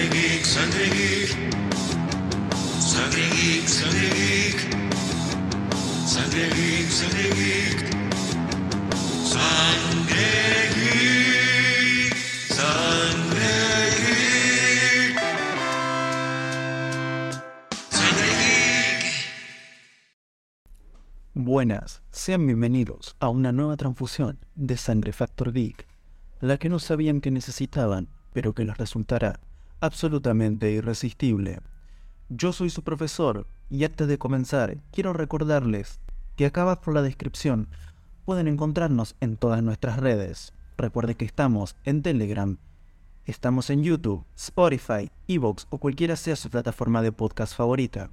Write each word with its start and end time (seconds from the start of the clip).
Sangre 0.00 0.16
geek, 0.16 0.44
sangre 0.46 0.86
geek. 0.88 1.30
Sangre 2.80 3.24
geek, 3.36 3.68
sangre 3.68 4.08
geek. 4.16 4.60
Sangre 6.06 6.46
geek, 6.56 6.88
sangre 6.90 7.28
geek. 7.36 7.80
Sangre 9.28 10.30
geek. 10.72 12.14
Sangre 12.48 13.52
geek. 13.98 15.20
Sangre 17.90 18.30
geek. 18.40 19.04
Buenas, 21.34 22.00
sean 22.10 22.46
bienvenidos 22.46 23.16
a 23.20 23.28
una 23.28 23.52
nueva 23.52 23.76
transfusión 23.76 24.38
de 24.54 24.78
Sangre 24.78 25.12
Factor 25.12 25.52
Geek, 25.52 25.86
la 26.40 26.56
que 26.56 26.70
no 26.70 26.78
sabían 26.78 27.20
que 27.20 27.30
necesitaban, 27.30 28.08
pero 28.32 28.54
que 28.54 28.64
les 28.64 28.78
resultará 28.78 29.40
absolutamente 29.80 30.70
irresistible. 30.70 31.60
Yo 32.28 32.52
soy 32.52 32.70
su 32.70 32.82
profesor 32.82 33.46
y 33.70 33.84
antes 33.84 34.06
de 34.06 34.18
comenzar 34.18 34.78
quiero 34.92 35.12
recordarles 35.12 36.00
que 36.36 36.46
acá 36.46 36.80
por 36.80 36.94
la 36.94 37.02
descripción 37.02 37.68
pueden 38.24 38.48
encontrarnos 38.48 39.16
en 39.20 39.36
todas 39.36 39.62
nuestras 39.62 39.98
redes. 39.98 40.52
Recuerde 40.76 41.14
que 41.14 41.24
estamos 41.24 41.76
en 41.84 42.02
Telegram, 42.02 42.58
estamos 43.26 43.70
en 43.70 43.82
YouTube, 43.82 44.24
Spotify, 44.36 45.10
Evox 45.28 45.66
o 45.70 45.78
cualquiera 45.78 46.16
sea 46.16 46.36
su 46.36 46.48
plataforma 46.50 47.02
de 47.02 47.12
podcast 47.12 47.56
favorita. 47.56 48.10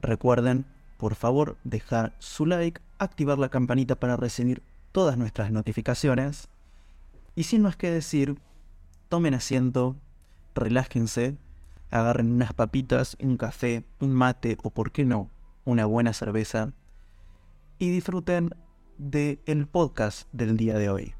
Recuerden, 0.00 0.66
por 0.96 1.14
favor, 1.14 1.56
dejar 1.64 2.14
su 2.18 2.46
like, 2.46 2.80
activar 2.98 3.38
la 3.38 3.48
campanita 3.48 3.96
para 3.96 4.16
recibir 4.16 4.62
todas 4.92 5.18
nuestras 5.18 5.50
notificaciones. 5.50 6.48
Y 7.34 7.44
sin 7.44 7.62
más 7.62 7.76
que 7.76 7.90
decir, 7.90 8.38
tomen 9.08 9.34
asiento, 9.34 9.96
relájense, 10.56 11.36
agarren 11.90 12.32
unas 12.32 12.52
papitas, 12.52 13.16
un 13.20 13.36
café, 13.36 13.84
un 14.00 14.12
mate 14.12 14.56
o, 14.62 14.70
por 14.70 14.90
qué 14.92 15.04
no, 15.04 15.30
una 15.64 15.86
buena 15.86 16.12
cerveza 16.12 16.72
y 17.78 17.90
disfruten 17.90 18.50
del 18.98 19.40
el 19.46 19.66
podcast 19.66 20.28
del 20.32 20.56
día 20.56 20.78
de 20.78 20.88
hoy. 20.88 21.14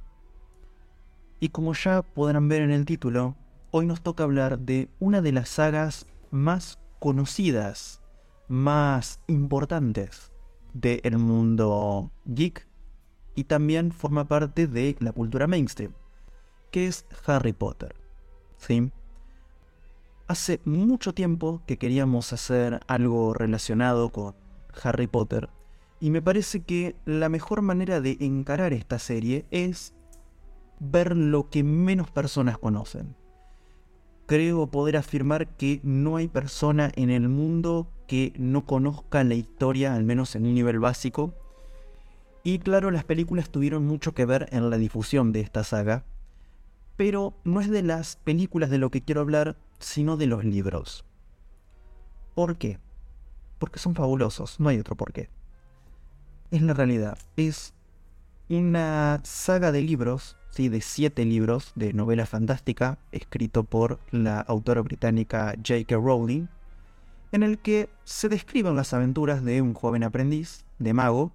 Y 1.39 1.51
como 1.51 1.75
ya 1.75 2.03
podrán 2.03 2.48
ver 2.48 2.62
en 2.62 2.70
el 2.70 2.87
título, 2.87 3.37
hoy 3.70 3.87
nos 3.87 4.01
toca 4.01 4.25
hablar 4.25 4.59
de 4.59 4.89
una 4.98 5.20
de 5.20 5.33
las 5.33 5.51
sagas 5.51 6.07
más 6.31 6.79
conocidas, 6.98 8.03
más 8.48 9.20
importantes 9.27 10.33
del 10.73 11.19
mundo 11.19 12.11
geek 12.25 12.67
y 13.34 13.45
también 13.45 13.92
forma 13.92 14.27
parte 14.27 14.67
de 14.67 14.97
la 15.01 15.12
cultura 15.12 15.47
mainstream, 15.47 15.92
que 16.70 16.87
es 16.87 17.05
Harry 17.27 17.53
Potter. 17.53 17.95
¿Sí? 18.57 18.91
Hace 20.28 20.60
mucho 20.64 21.14
tiempo 21.14 21.62
que 21.66 21.77
queríamos 21.77 22.32
hacer 22.32 22.80
algo 22.88 23.32
relacionado 23.32 24.10
con 24.10 24.34
Harry 24.83 25.06
Potter 25.06 25.48
y 26.00 26.10
me 26.10 26.20
parece 26.20 26.64
que 26.64 26.96
la 27.05 27.28
mejor 27.28 27.62
manera 27.62 28.00
de 28.00 28.16
encarar 28.18 28.72
esta 28.72 28.98
serie 28.98 29.46
es 29.52 29.94
ver 30.80 31.16
lo 31.16 31.48
que 31.48 31.62
menos 31.62 32.10
personas 32.10 32.58
conocen. 32.58 33.14
Creo 34.27 34.66
poder 34.66 34.96
afirmar 34.96 35.46
que 35.56 35.80
no 35.84 36.16
hay 36.16 36.27
persona 36.27 36.90
en 36.96 37.11
el 37.11 37.28
mundo 37.28 37.88
que 38.08 38.33
no 38.36 38.66
conozca 38.66 39.22
la 39.22 39.34
historia, 39.34 39.94
al 39.94 40.02
menos 40.02 40.34
en 40.34 40.44
un 40.44 40.55
nivel 40.55 40.80
básico. 40.80 41.34
Y 42.42 42.58
claro, 42.58 42.90
las 42.90 43.05
películas 43.05 43.50
tuvieron 43.50 43.86
mucho 43.86 44.12
que 44.12 44.27
ver 44.27 44.48
en 44.50 44.70
la 44.70 44.77
difusión 44.77 45.30
de 45.30 45.40
esta 45.40 45.62
saga. 45.62 46.05
Pero 46.96 47.34
no 47.44 47.61
es 47.61 47.70
de 47.70 47.83
las 47.83 48.16
películas 48.16 48.70
de 48.70 48.78
lo 48.78 48.90
que 48.90 49.02
quiero 49.02 49.20
hablar, 49.20 49.56
sino 49.78 50.16
de 50.16 50.27
los 50.27 50.44
libros. 50.44 51.05
¿Por 52.34 52.56
qué? 52.56 52.78
Porque 53.58 53.78
son 53.78 53.95
fabulosos, 53.95 54.61
no 54.61 54.68
hay 54.68 54.78
otro 54.78 54.96
por 54.96 55.12
qué. 55.12 55.30
Es 56.51 56.62
la 56.62 56.74
realidad, 56.74 57.18
es 57.36 57.74
una 58.48 59.20
saga 59.24 59.73
de 59.73 59.83
libros, 59.83 60.36
¿sí? 60.51 60.68
de 60.68 60.80
siete 60.80 61.24
libros 61.24 61.73
de 61.74 61.92
novela 61.92 62.27
fantástica, 62.27 62.98
escrito 63.11 63.64
por 63.64 63.98
la 64.11 64.40
autora 64.40 64.83
británica 64.83 65.55
J.K. 65.56 65.96
Rowling, 65.96 66.46
en 67.33 67.42
el 67.42 67.58
que 67.58 67.89
se 68.05 68.28
describen 68.28 68.77
las 68.77 68.95
aventuras 68.95 69.45
de 69.45 69.61
un 69.62 69.74
joven 69.74 70.05
aprendiz 70.05 70.64
de 70.78 70.92
mago 70.92 71.33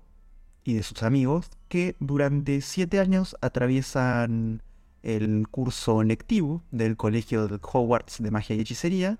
y 0.64 0.76
de 0.76 0.84
sus 0.84 1.04
amigos 1.04 1.50
que 1.68 1.96
durante 2.00 2.62
siete 2.62 3.00
años 3.00 3.36
atraviesan 3.42 4.62
el 5.04 5.48
curso 5.50 6.04
lectivo 6.04 6.64
del 6.72 6.98
Colegio 6.98 7.48
de 7.48 7.60
Hogwarts 7.62 8.22
de 8.22 8.32
Magia 8.32 8.56
y 8.56 8.60
Hechicería 8.60 9.20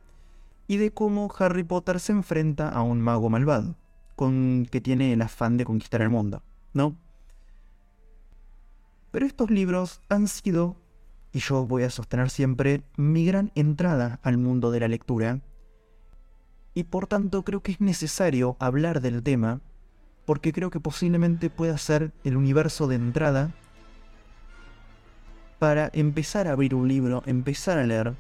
y 0.68 0.78
de 0.78 0.92
cómo 0.92 1.34
Harry 1.38 1.64
Potter 1.64 2.00
se 2.00 2.12
enfrenta 2.12 2.70
a 2.70 2.82
un 2.82 3.02
mago 3.02 3.30
malvado, 3.30 3.76
con 4.16 4.68
que 4.72 4.82
tiene 4.82 5.14
el 5.14 5.22
afán 5.22 5.58
de 5.58 5.66
conquistar 5.66 6.02
el 6.02 6.10
mundo, 6.10 6.44
¿no? 6.74 6.96
Pero 9.12 9.26
estos 9.26 9.50
libros 9.52 10.02
han 10.08 10.28
sido, 10.28 10.78
y 11.34 11.40
yo 11.40 11.66
voy 11.66 11.84
a 11.84 11.90
sostener 11.90 12.30
siempre, 12.30 12.84
mi 12.96 13.26
gran 13.26 13.52
entrada 13.56 14.20
al 14.24 14.38
mundo 14.38 14.72
de 14.72 14.80
la 14.80 14.88
lectura, 14.88 15.42
y 16.74 16.84
por 16.84 17.08
tanto 17.08 17.44
creo 17.44 17.62
que 17.62 17.74
es 17.74 17.82
necesario 17.82 18.56
hablar 18.60 19.02
del 19.02 19.22
tema, 19.22 19.60
porque 20.26 20.54
creo 20.54 20.70
que 20.70 20.80
posiblemente 20.80 21.50
pueda 21.50 21.78
ser 21.78 22.14
el 22.24 22.38
universo 22.38 22.88
de 22.88 22.96
entrada 22.96 23.52
para 25.62 25.92
empezar 25.94 26.48
a 26.48 26.54
abrir 26.54 26.74
un 26.74 26.88
libro, 26.88 27.22
empezar 27.28 27.78
a 27.78 27.84
leer 27.84 28.16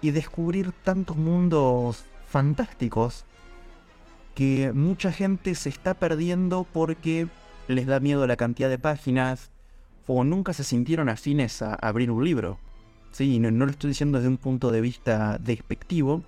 y 0.00 0.12
descubrir 0.12 0.70
tantos 0.84 1.16
mundos 1.16 2.04
fantásticos 2.28 3.24
que 4.36 4.70
mucha 4.72 5.10
gente 5.10 5.56
se 5.56 5.70
está 5.70 5.94
perdiendo 5.94 6.64
porque 6.72 7.26
les 7.66 7.88
da 7.88 7.98
miedo 7.98 8.24
la 8.28 8.36
cantidad 8.36 8.68
de 8.68 8.78
páginas 8.78 9.50
o 10.06 10.22
nunca 10.22 10.52
se 10.52 10.62
sintieron 10.62 11.08
afines 11.08 11.62
a 11.62 11.74
abrir 11.74 12.12
un 12.12 12.24
libro. 12.24 12.60
Sí, 13.10 13.40
no, 13.40 13.50
lo 13.50 13.72
estoy 13.72 13.88
diciendo 13.88 14.18
desde 14.18 14.28
un 14.28 14.36
punto 14.36 14.70
de 14.70 14.80
vista 14.80 15.36
despectivo, 15.38 16.22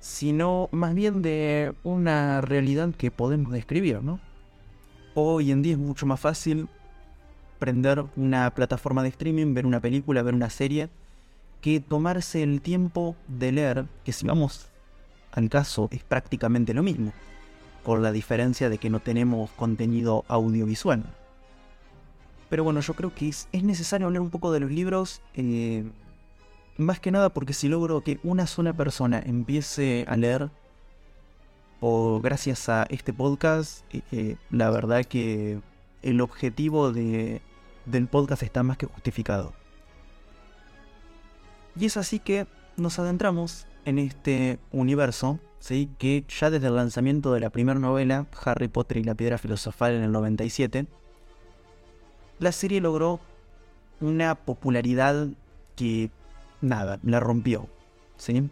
sino 0.00 0.70
más 0.72 0.94
bien 0.94 1.20
de 1.20 1.74
una 1.84 2.40
realidad 2.40 2.94
que 2.96 3.10
podemos 3.10 3.52
describir, 3.52 4.02
¿no? 4.02 4.18
Hoy 5.12 5.52
en 5.52 5.60
día 5.60 5.72
es 5.72 5.78
mucho 5.78 6.06
más 6.06 6.20
fácil 6.20 6.70
prender 7.58 8.04
una 8.16 8.50
plataforma 8.54 9.02
de 9.02 9.08
streaming, 9.10 9.54
ver 9.54 9.66
una 9.66 9.80
película, 9.80 10.22
ver 10.22 10.34
una 10.34 10.50
serie, 10.50 10.88
que 11.60 11.80
tomarse 11.80 12.42
el 12.42 12.60
tiempo 12.60 13.16
de 13.26 13.52
leer, 13.52 13.86
que 14.04 14.12
si 14.12 14.26
vamos 14.26 14.68
al 15.32 15.48
caso 15.48 15.88
es 15.90 16.02
prácticamente 16.02 16.74
lo 16.74 16.82
mismo, 16.82 17.12
con 17.84 18.02
la 18.02 18.12
diferencia 18.12 18.68
de 18.68 18.78
que 18.78 18.90
no 18.90 19.00
tenemos 19.00 19.50
contenido 19.50 20.24
audiovisual. 20.28 21.04
Pero 22.48 22.64
bueno, 22.64 22.80
yo 22.80 22.94
creo 22.94 23.14
que 23.14 23.28
es, 23.28 23.48
es 23.52 23.62
necesario 23.62 24.06
hablar 24.06 24.22
un 24.22 24.30
poco 24.30 24.52
de 24.52 24.60
los 24.60 24.70
libros, 24.70 25.20
eh, 25.34 25.84
más 26.76 27.00
que 27.00 27.10
nada 27.10 27.28
porque 27.30 27.52
si 27.52 27.68
logro 27.68 28.02
que 28.02 28.20
una 28.22 28.46
sola 28.46 28.72
persona 28.72 29.20
empiece 29.24 30.04
a 30.08 30.16
leer, 30.16 30.50
o 31.80 32.20
gracias 32.20 32.68
a 32.68 32.84
este 32.84 33.12
podcast, 33.12 33.84
eh, 33.92 34.00
eh, 34.12 34.36
la 34.50 34.70
verdad 34.70 35.04
que 35.04 35.60
el 36.02 36.20
objetivo 36.20 36.92
de, 36.92 37.42
del 37.90 38.06
podcast 38.06 38.42
está 38.42 38.62
más 38.62 38.76
que 38.76 38.86
justificado. 38.86 39.52
Y 41.78 41.86
es 41.86 41.96
así 41.96 42.18
que 42.18 42.46
nos 42.76 42.98
adentramos 42.98 43.66
en 43.84 43.98
este 43.98 44.58
universo, 44.72 45.38
¿sí? 45.60 45.88
que 45.98 46.24
ya 46.28 46.50
desde 46.50 46.66
el 46.66 46.76
lanzamiento 46.76 47.32
de 47.32 47.40
la 47.40 47.50
primera 47.50 47.78
novela, 47.78 48.26
Harry 48.44 48.68
Potter 48.68 48.98
y 48.98 49.04
la 49.04 49.14
Piedra 49.14 49.38
Filosofal 49.38 49.94
en 49.94 50.02
el 50.02 50.12
97, 50.12 50.86
la 52.38 52.52
serie 52.52 52.80
logró 52.80 53.20
una 54.00 54.34
popularidad 54.34 55.28
que, 55.76 56.10
nada, 56.60 56.98
la 57.02 57.20
rompió. 57.20 57.68
¿sí? 58.16 58.50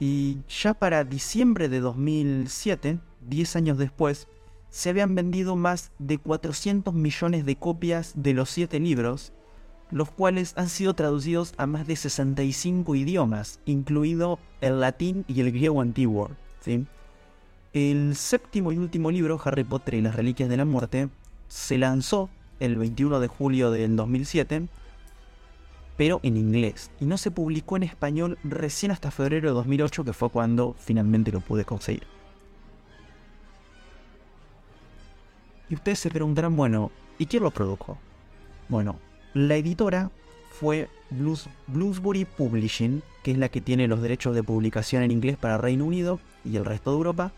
Y 0.00 0.38
ya 0.48 0.74
para 0.74 1.04
diciembre 1.04 1.68
de 1.68 1.80
2007, 1.80 2.98
10 3.28 3.56
años 3.56 3.78
después, 3.78 4.28
se 4.70 4.90
habían 4.90 5.14
vendido 5.14 5.56
más 5.56 5.90
de 5.98 6.18
400 6.18 6.94
millones 6.94 7.44
de 7.46 7.56
copias 7.56 8.12
de 8.14 8.34
los 8.34 8.50
7 8.50 8.78
libros, 8.80 9.32
los 9.90 10.10
cuales 10.10 10.52
han 10.56 10.68
sido 10.68 10.94
traducidos 10.94 11.54
a 11.56 11.66
más 11.66 11.86
de 11.86 11.96
65 11.96 12.94
idiomas, 12.94 13.60
incluido 13.64 14.38
el 14.60 14.80
latín 14.80 15.24
y 15.28 15.40
el 15.40 15.52
griego 15.52 15.80
antiguo. 15.80 16.30
El 17.72 18.14
séptimo 18.16 18.72
y 18.72 18.78
último 18.78 19.10
libro, 19.10 19.40
Harry 19.42 19.64
Potter 19.64 19.94
y 19.94 20.02
las 20.02 20.14
Reliquias 20.14 20.48
de 20.48 20.56
la 20.56 20.64
Muerte, 20.64 21.08
se 21.48 21.78
lanzó 21.78 22.28
el 22.60 22.76
21 22.76 23.20
de 23.20 23.28
julio 23.28 23.70
del 23.70 23.96
2007, 23.96 24.68
pero 25.96 26.20
en 26.22 26.36
inglés, 26.36 26.90
y 27.00 27.06
no 27.06 27.16
se 27.16 27.30
publicó 27.30 27.76
en 27.76 27.84
español 27.84 28.38
recién 28.44 28.92
hasta 28.92 29.10
febrero 29.10 29.48
de 29.48 29.54
2008, 29.54 30.04
que 30.04 30.12
fue 30.12 30.28
cuando 30.30 30.76
finalmente 30.78 31.32
lo 31.32 31.40
pude 31.40 31.64
conseguir. 31.64 32.17
Y 35.68 35.74
ustedes 35.74 35.98
se 35.98 36.10
preguntarán, 36.10 36.56
bueno, 36.56 36.90
¿y 37.18 37.26
quién 37.26 37.42
lo 37.42 37.50
produjo? 37.50 37.98
Bueno, 38.68 38.96
la 39.34 39.56
editora 39.56 40.10
fue 40.50 40.88
Blues, 41.10 41.48
Bloomsbury 41.66 42.24
Publishing, 42.24 43.02
que 43.22 43.32
es 43.32 43.38
la 43.38 43.48
que 43.48 43.60
tiene 43.60 43.88
los 43.88 44.02
derechos 44.02 44.34
de 44.34 44.42
publicación 44.42 45.02
en 45.02 45.10
inglés 45.10 45.36
para 45.36 45.58
Reino 45.58 45.84
Unido 45.84 46.20
y 46.44 46.56
el 46.56 46.64
resto 46.64 46.90
de 46.90 46.96
Europa, 46.96 47.32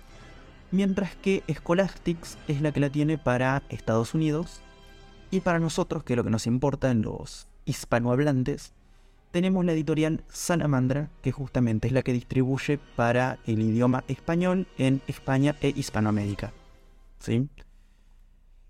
mientras 0.70 1.16
que 1.16 1.42
Scholastics 1.50 2.38
es 2.48 2.62
la 2.62 2.72
que 2.72 2.80
la 2.80 2.90
tiene 2.90 3.18
para 3.18 3.62
Estados 3.68 4.14
Unidos 4.14 4.60
y 5.30 5.40
para 5.40 5.58
nosotros, 5.58 6.04
que 6.04 6.14
es 6.14 6.16
lo 6.16 6.24
que 6.24 6.30
nos 6.30 6.46
importa 6.46 6.90
en 6.90 7.02
los 7.02 7.48
hispanohablantes, 7.64 8.72
tenemos 9.30 9.64
la 9.64 9.72
editorial 9.72 10.24
Salamandra, 10.28 11.08
que 11.22 11.30
justamente 11.30 11.86
es 11.86 11.92
la 11.92 12.02
que 12.02 12.12
distribuye 12.12 12.78
para 12.96 13.38
el 13.46 13.60
idioma 13.60 14.02
español 14.08 14.66
en 14.76 15.02
España 15.06 15.56
e 15.60 15.72
Hispanoamérica. 15.76 16.52
¿Sí? 17.20 17.48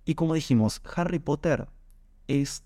Y 0.04 0.14
como 0.14 0.34
dijimos, 0.34 0.80
Harry 0.96 1.18
Potter 1.18 1.68
es 2.28 2.64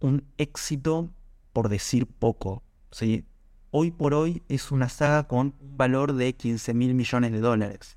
un 0.00 0.24
éxito 0.38 1.10
por 1.52 1.68
decir 1.68 2.06
poco. 2.06 2.62
¿sí? 2.90 3.24
Hoy 3.70 3.90
por 3.90 4.14
hoy 4.14 4.42
es 4.48 4.70
una 4.70 4.88
saga 4.88 5.26
con 5.26 5.54
un 5.60 5.76
valor 5.76 6.14
de 6.14 6.32
15 6.34 6.74
mil 6.74 6.94
millones 6.94 7.32
de 7.32 7.40
dólares. 7.40 7.96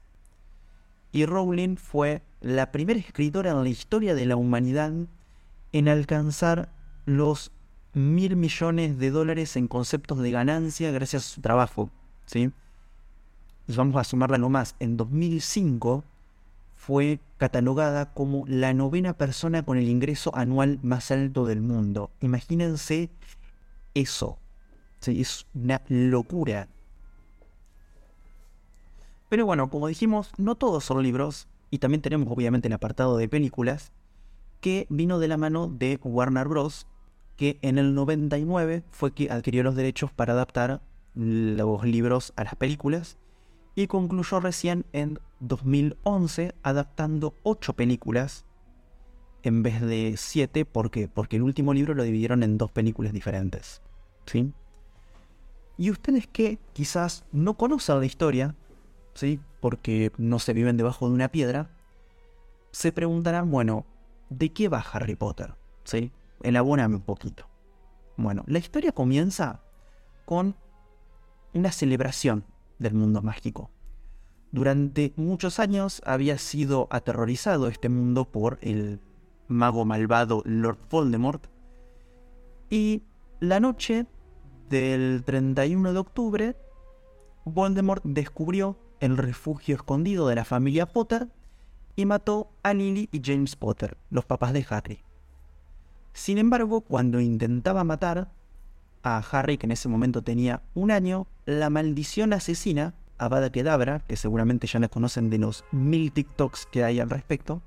Y 1.12 1.26
Rowling 1.26 1.78
fue 1.78 2.22
la 2.42 2.72
primera 2.72 3.00
escritora 3.00 3.52
en 3.52 3.64
la 3.64 3.70
historia 3.70 4.16
de 4.16 4.26
la 4.26 4.36
humanidad 4.36 4.94
en 5.72 5.88
alcanzar 5.88 6.74
los 7.06 7.52
mil 7.94 8.36
millones 8.36 8.98
de 8.98 9.12
dólares 9.12 9.56
en 9.56 9.68
conceptos 9.68 10.20
de 10.20 10.32
ganancia 10.32 10.92
gracias 10.92 11.26
a 11.26 11.36
su 11.36 11.42
trabajo. 11.42 11.90
¿sí? 12.26 12.52
vamos 13.68 13.96
a 13.96 14.04
sumarla 14.04 14.38
nomás. 14.38 14.76
En 14.80 14.98
2005 14.98 16.04
fue 16.86 17.20
catalogada 17.38 18.14
como 18.14 18.46
la 18.48 18.72
novena 18.76 19.14
persona 19.14 19.64
con 19.64 19.78
el 19.80 19.90
ingreso 19.90 20.36
anual 20.36 20.80
más 20.84 21.10
alto 21.10 21.46
del 21.46 21.60
mundo. 21.60 22.12
Imagínense 22.22 23.10
eso. 23.96 24.38
Es 25.02 25.48
una 25.56 25.82
locura. 25.88 26.68
Pero 29.30 29.48
bueno, 29.48 29.72
como 29.72 29.88
dijimos, 29.88 30.32
no 30.38 30.54
todos 30.54 30.84
son 30.84 31.02
libros, 31.02 31.48
y 31.72 31.80
también 31.80 32.04
tenemos 32.04 32.28
obviamente 32.32 32.68
el 32.68 32.74
apartado 32.74 33.18
de 33.18 33.30
películas, 33.30 33.92
que 34.62 34.86
vino 34.90 35.18
de 35.18 35.28
la 35.28 35.38
mano 35.38 35.68
de 35.68 36.00
Warner 36.04 36.48
Bros., 36.48 36.86
que 37.36 37.58
en 37.64 37.80
el 37.80 37.96
99 37.96 38.84
fue 38.92 39.12
que 39.12 39.32
adquirió 39.32 39.64
los 39.64 39.76
derechos 39.76 40.12
para 40.12 40.34
adaptar 40.34 40.82
los 41.16 41.84
libros 41.84 42.32
a 42.36 42.44
las 42.44 42.56
películas, 42.56 43.18
y 43.76 43.88
concluyó 43.88 44.40
recién 44.40 44.86
en 44.94 45.20
2011 45.42 46.56
adaptando 46.64 47.36
8 47.44 47.74
películas 47.74 48.46
en 49.44 49.62
vez 49.62 49.82
de 49.82 50.16
7. 50.18 50.66
¿Por 50.66 50.90
qué? 50.90 51.08
Porque 51.08 51.36
el 51.36 51.44
último 51.44 51.74
libro 51.74 51.94
lo 51.94 52.04
dividieron 52.04 52.42
en 52.42 52.58
dos 52.58 52.72
películas 52.72 53.14
diferentes. 53.14 53.82
¿Sí? 54.26 54.54
Y 55.78 55.92
ustedes 55.92 56.26
que 56.28 56.58
quizás 56.74 57.26
no 57.32 57.56
conocen 57.56 58.00
la 58.00 58.06
historia, 58.06 58.56
¿sí? 59.14 59.42
Porque 59.60 60.12
no 60.18 60.40
se 60.40 60.54
viven 60.54 60.78
debajo 60.78 61.08
de 61.08 61.14
una 61.14 61.30
piedra, 61.30 61.70
se 62.72 62.92
preguntarán, 62.92 63.52
bueno, 63.52 63.86
¿de 64.30 64.54
qué 64.54 64.70
va 64.70 64.80
Harry 64.80 65.16
Potter? 65.16 65.56
¿Sí? 65.84 66.12
Elabórame 66.44 66.96
un 66.96 67.02
poquito. 67.02 67.48
Bueno, 68.16 68.44
la 68.48 68.60
historia 68.60 68.94
comienza 68.94 69.62
con 70.24 70.56
una 71.54 71.72
celebración 71.72 72.46
del 72.80 72.94
mundo 72.94 73.22
mágico. 73.22 73.72
Durante 74.52 75.14
muchos 75.18 75.60
años 75.60 76.02
había 76.06 76.38
sido 76.38 76.88
aterrorizado 76.90 77.68
este 77.68 77.90
mundo 77.90 78.26
por 78.26 78.58
el 78.62 79.00
mago 79.48 79.86
malvado 79.86 80.42
Lord 80.46 80.80
Voldemort. 80.90 81.48
Y 82.70 83.04
la 83.40 83.60
noche 83.60 84.06
del 84.70 85.24
31 85.26 85.94
de 85.94 86.00
octubre, 86.00 86.56
Voldemort 87.44 88.04
descubrió 88.04 88.78
el 89.00 89.18
refugio 89.18 89.76
escondido 89.76 90.28
de 90.28 90.36
la 90.36 90.46
familia 90.46 90.86
Potter 90.86 91.30
y 91.96 92.06
mató 92.06 92.50
a 92.64 92.74
Lily 92.74 93.10
y 93.12 93.22
James 93.24 93.56
Potter, 93.56 93.98
los 94.10 94.26
papás 94.26 94.54
de 94.54 94.66
Harry. 94.70 95.04
Sin 96.14 96.38
embargo, 96.38 96.82
cuando 96.82 97.20
intentaba 97.20 97.84
matar 97.84 98.32
a 99.04 99.18
Harry, 99.32 99.58
que 99.58 99.68
en 99.68 99.72
ese 99.72 99.90
momento 99.90 100.22
tenía 100.24 100.62
un 100.74 100.92
año, 100.92 101.28
la 101.46 101.70
maldición 101.70 102.34
asesina, 102.34 102.94
Avada 103.18 103.52
Kedavra, 103.52 104.00
que 104.00 104.18
seguramente 104.18 104.68
ya 104.68 104.80
la 104.80 104.90
conocen 104.90 105.30
de 105.30 105.38
los 105.38 105.64
mil 105.72 106.12
TikToks 106.12 106.68
que 106.72 106.84
hay 106.84 107.00
al 107.00 107.10
respecto, 107.10 107.62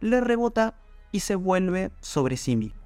le 0.00 0.20
rebota 0.20 0.74
y 1.12 1.20
se 1.20 1.34
vuelve 1.34 1.90
sobre 2.00 2.36
sí 2.36 2.56
mismo. 2.56 2.80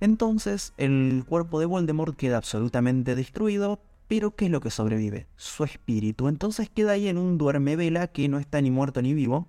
Entonces, 0.00 0.74
el 0.76 1.24
cuerpo 1.26 1.60
de 1.60 1.66
Voldemort 1.66 2.16
queda 2.16 2.36
absolutamente 2.36 3.14
destruido, 3.14 3.80
pero 4.08 4.34
¿qué 4.34 4.46
es 4.46 4.50
lo 4.50 4.60
que 4.60 4.70
sobrevive? 4.70 5.26
Su 5.36 5.64
espíritu. 5.64 6.28
Entonces 6.28 6.68
queda 6.68 6.92
ahí 6.92 7.08
en 7.08 7.18
un 7.18 7.38
duerme 7.38 7.76
vela 7.76 8.08
que 8.08 8.28
no 8.28 8.38
está 8.38 8.60
ni 8.60 8.70
muerto 8.70 9.00
ni 9.00 9.14
vivo. 9.14 9.48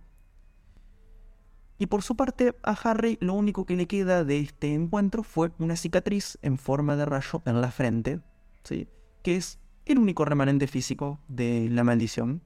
Y 1.79 1.87
por 1.87 2.03
su 2.03 2.15
parte, 2.15 2.55
a 2.63 2.71
Harry 2.71 3.17
lo 3.19 3.33
único 3.33 3.65
que 3.65 3.75
le 3.75 3.87
queda 3.87 4.23
de 4.23 4.39
este 4.39 4.73
encuentro 4.73 5.23
fue 5.23 5.51
una 5.59 5.75
cicatriz 5.75 6.37
en 6.41 6.57
forma 6.57 6.95
de 6.95 7.05
rayo 7.05 7.41
en 7.45 7.59
la 7.59 7.71
frente, 7.71 8.21
¿sí? 8.63 8.87
que 9.23 9.37
es 9.37 9.59
el 9.85 9.97
único 9.97 10.25
remanente 10.25 10.67
físico 10.67 11.19
de 11.27 11.67
la 11.69 11.83
maldición. 11.83 12.41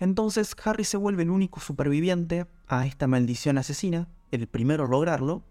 Entonces 0.00 0.54
Harry 0.64 0.84
se 0.84 0.96
vuelve 0.96 1.22
el 1.22 1.30
único 1.30 1.60
superviviente 1.60 2.46
a 2.66 2.86
esta 2.86 3.06
maldición 3.06 3.58
asesina, 3.58 4.08
el 4.32 4.48
primero 4.48 4.84
a 4.84 4.88
lograrlo, 4.88 5.44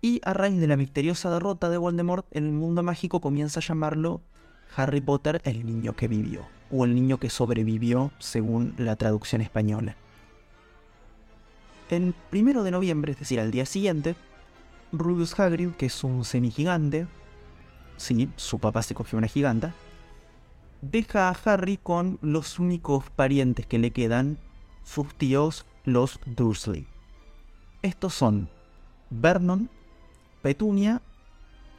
y 0.00 0.20
a 0.24 0.34
raíz 0.34 0.60
de 0.60 0.66
la 0.66 0.76
misteriosa 0.76 1.30
derrota 1.30 1.70
de 1.70 1.78
Voldemort, 1.78 2.26
el 2.30 2.52
mundo 2.52 2.82
mágico 2.82 3.20
comienza 3.20 3.60
a 3.60 3.62
llamarlo 3.62 4.20
Harry 4.76 5.00
Potter 5.00 5.40
el 5.44 5.64
niño 5.64 5.94
que 5.96 6.08
vivió, 6.08 6.46
o 6.70 6.84
el 6.84 6.94
niño 6.94 7.18
que 7.18 7.30
sobrevivió 7.30 8.12
según 8.18 8.74
la 8.76 8.96
traducción 8.96 9.40
española. 9.40 9.96
El 11.90 12.14
primero 12.30 12.64
de 12.64 12.70
noviembre, 12.70 13.12
es 13.12 13.18
decir, 13.18 13.40
al 13.40 13.50
día 13.50 13.66
siguiente, 13.66 14.14
Rubius 14.92 15.38
Hagrid, 15.38 15.70
que 15.70 15.86
es 15.86 16.04
un 16.04 16.24
semigigante, 16.24 17.06
sí, 17.96 18.30
su 18.36 18.58
papá 18.58 18.82
se 18.82 18.94
cogió 18.94 19.18
una 19.18 19.28
giganta, 19.28 19.74
deja 20.82 21.28
a 21.28 21.36
Harry 21.44 21.78
con 21.82 22.18
los 22.22 22.58
únicos 22.58 23.10
parientes 23.10 23.66
que 23.66 23.78
le 23.78 23.90
quedan, 23.90 24.38
sus 24.82 25.14
tíos, 25.14 25.66
los 25.84 26.20
Dursley. 26.26 26.86
Estos 27.82 28.14
son 28.14 28.48
Vernon, 29.10 29.68
Petunia 30.42 31.02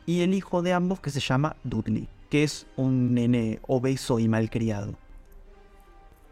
y 0.06 0.22
el 0.22 0.34
hijo 0.34 0.62
de 0.62 0.74
ambos 0.74 1.00
que 1.00 1.10
se 1.10 1.20
llama 1.20 1.56
Dudley, 1.64 2.08
que 2.30 2.44
es 2.44 2.68
un 2.76 3.14
nene 3.14 3.60
obeso 3.68 4.20
y 4.20 4.28
malcriado. 4.28 4.96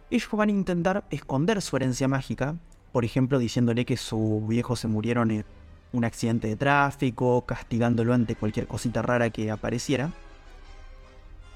Ellos 0.09 0.29
van 0.31 0.49
a 0.49 0.51
intentar 0.51 1.05
esconder 1.09 1.61
su 1.61 1.75
herencia 1.75 2.07
mágica, 2.07 2.55
por 2.91 3.03
ejemplo 3.03 3.39
diciéndole 3.39 3.85
que 3.85 3.97
sus 3.97 4.47
viejos 4.47 4.79
se 4.79 4.87
murieron 4.87 5.31
en 5.31 5.45
un 5.93 6.03
accidente 6.03 6.47
de 6.47 6.55
tráfico, 6.55 7.45
castigándolo 7.45 8.13
ante 8.13 8.35
cualquier 8.35 8.67
cosita 8.67 9.01
rara 9.01 9.29
que 9.29 9.49
apareciera. 9.49 10.11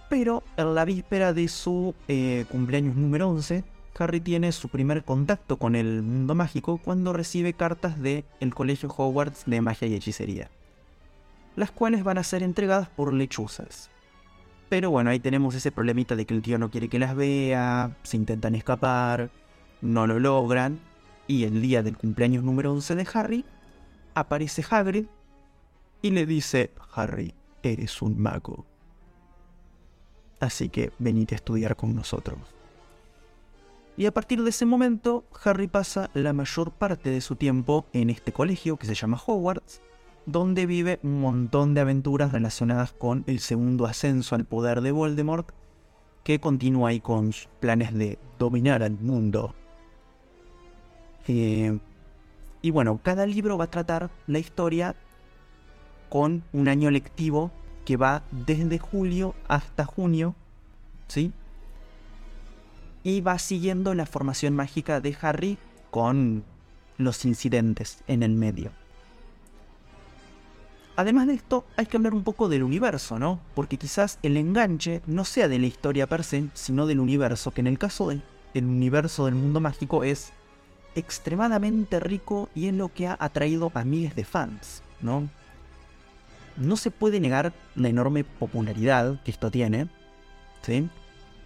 Pero 0.10 0.44
en 0.56 0.74
la 0.74 0.86
víspera 0.86 1.34
de 1.34 1.48
su 1.50 1.94
eh, 2.08 2.46
cumpleaños 2.50 2.96
número 2.96 3.30
11, 3.30 3.66
Harry 4.00 4.22
tiene 4.22 4.52
su 4.52 4.70
primer 4.70 5.04
contacto 5.04 5.58
con 5.58 5.76
el 5.76 6.02
mundo 6.04 6.36
mágico 6.36 6.78
cuando 6.78 7.14
recibe 7.14 7.54
cartas 7.54 8.00
del 8.00 8.24
el 8.40 8.54
Colegio 8.54 8.94
Hogwarts 8.96 9.44
de 9.46 9.60
Magia 9.60 9.88
y 9.88 9.96
Hechicería, 9.96 10.50
las 11.56 11.72
cuales 11.72 12.04
van 12.04 12.20
a 12.20 12.24
ser 12.24 12.44
entregadas 12.44 12.88
por 12.90 13.12
lechuzas. 13.12 13.90
Pero 14.70 14.92
bueno, 14.92 15.10
ahí 15.10 15.20
tenemos 15.20 15.56
ese 15.56 15.72
problemita 15.72 16.16
de 16.16 16.26
que 16.26 16.34
el 16.34 16.42
tío 16.42 16.58
no 16.58 16.70
quiere 16.70 16.90
que 16.90 17.00
las 17.00 17.16
vea, 17.16 17.96
se 18.04 18.18
intentan 18.18 18.54
escapar, 18.54 19.30
no 19.82 20.08
lo 20.08 20.20
logran, 20.20 20.80
y 21.26 21.46
el 21.46 21.62
día 21.62 21.84
del 21.84 21.98
cumpleaños 21.98 22.44
número 22.44 22.72
11 22.72 22.96
de 22.96 23.08
Harry, 23.14 23.46
aparece 24.20 24.64
Hagrid 24.70 25.06
y 26.02 26.12
le 26.12 26.26
dice, 26.26 26.72
Harry, 26.94 27.34
eres 27.64 28.02
un 28.02 28.20
mago. 28.20 28.66
Así 30.40 30.70
que 30.70 30.92
venite 31.00 31.36
a 31.36 31.38
estudiar 31.38 31.76
con 31.76 31.96
nosotros. 31.96 32.40
Y 33.96 34.06
a 34.06 34.14
partir 34.14 34.44
de 34.44 34.52
ese 34.52 34.66
momento, 34.66 35.26
Harry 35.44 35.68
pasa 35.68 36.12
la 36.14 36.32
mayor 36.34 36.72
parte 36.72 37.10
de 37.10 37.22
su 37.22 37.36
tiempo 37.36 37.86
en 37.94 38.12
este 38.12 38.32
colegio 38.32 38.78
que 38.78 38.86
se 38.86 38.94
llama 38.94 39.20
Hogwarts, 39.26 39.82
donde 40.28 40.68
vive 40.68 41.00
un 41.02 41.20
montón 41.20 41.74
de 41.74 41.82
aventuras 41.82 42.32
relacionadas 42.32 42.92
con 42.94 43.24
el 43.26 43.40
segundo 43.40 43.88
ascenso 43.88 44.36
al 44.36 44.46
poder 44.46 44.82
de 44.82 44.92
Voldemort, 44.92 45.50
que 46.24 46.40
continúa 46.40 46.90
ahí 46.90 47.00
con 47.00 47.34
sus 47.34 47.48
planes 47.60 47.94
de 47.94 48.20
dominar 48.38 48.84
al 48.84 49.00
mundo 49.00 49.56
eh, 51.28 51.78
y 52.62 52.72
bueno, 52.72 53.00
cada 53.04 53.26
libro 53.26 53.58
va 53.58 53.66
a 53.66 53.72
tratar 53.72 54.10
la 54.26 54.40
historia 54.40 54.96
con 56.10 56.44
un 56.54 56.68
año 56.68 56.90
lectivo 56.92 57.52
que 57.86 57.98
va 57.98 58.24
desde 58.32 58.80
julio 58.80 59.36
hasta 59.48 59.86
junio, 59.86 60.36
¿sí? 61.08 61.32
Y 63.04 63.22
va 63.22 63.40
siguiendo 63.40 63.94
la 63.94 64.06
formación 64.06 64.56
mágica 64.56 65.00
de 65.00 65.16
Harry 65.22 65.58
con 65.92 66.44
los 66.98 67.26
incidentes 67.26 68.04
en 68.08 68.24
el 68.24 68.32
medio. 68.32 68.72
Además 70.98 71.28
de 71.28 71.36
esto, 71.36 71.64
hay 71.78 71.86
que 71.86 71.96
hablar 71.96 72.16
un 72.16 72.24
poco 72.24 72.50
del 72.50 72.64
universo, 72.64 73.20
¿no? 73.20 73.40
Porque 73.54 73.78
quizás 73.78 74.18
el 74.24 74.36
enganche 74.36 75.04
no 75.06 75.26
sea 75.26 75.48
de 75.48 75.60
la 75.60 75.68
historia 75.68 76.08
per 76.08 76.24
se, 76.24 76.50
sino 76.56 76.88
del 76.88 77.00
universo, 77.00 77.52
que 77.52 77.62
en 77.62 77.68
el 77.68 77.78
caso 77.78 78.10
del, 78.10 78.24
del 78.56 78.66
universo 78.66 79.26
del 79.26 79.36
mundo 79.36 79.60
mágico 79.60 80.04
es 80.04 80.34
extremadamente 80.98 82.00
rico 82.00 82.50
y 82.56 82.68
es 82.68 82.74
lo 82.74 82.92
que 82.92 83.08
ha 83.08 83.16
atraído 83.20 83.72
a 83.76 83.84
miles 83.84 84.16
de 84.16 84.26
fans, 84.26 84.82
¿no? 85.00 85.30
No 86.58 86.76
se 86.76 86.90
puede 86.90 87.20
negar 87.20 87.54
la 87.76 87.88
enorme 87.88 88.24
popularidad 88.24 89.22
que 89.24 89.30
esto 89.30 89.52
tiene, 89.52 89.88
¿sí? 90.64 90.90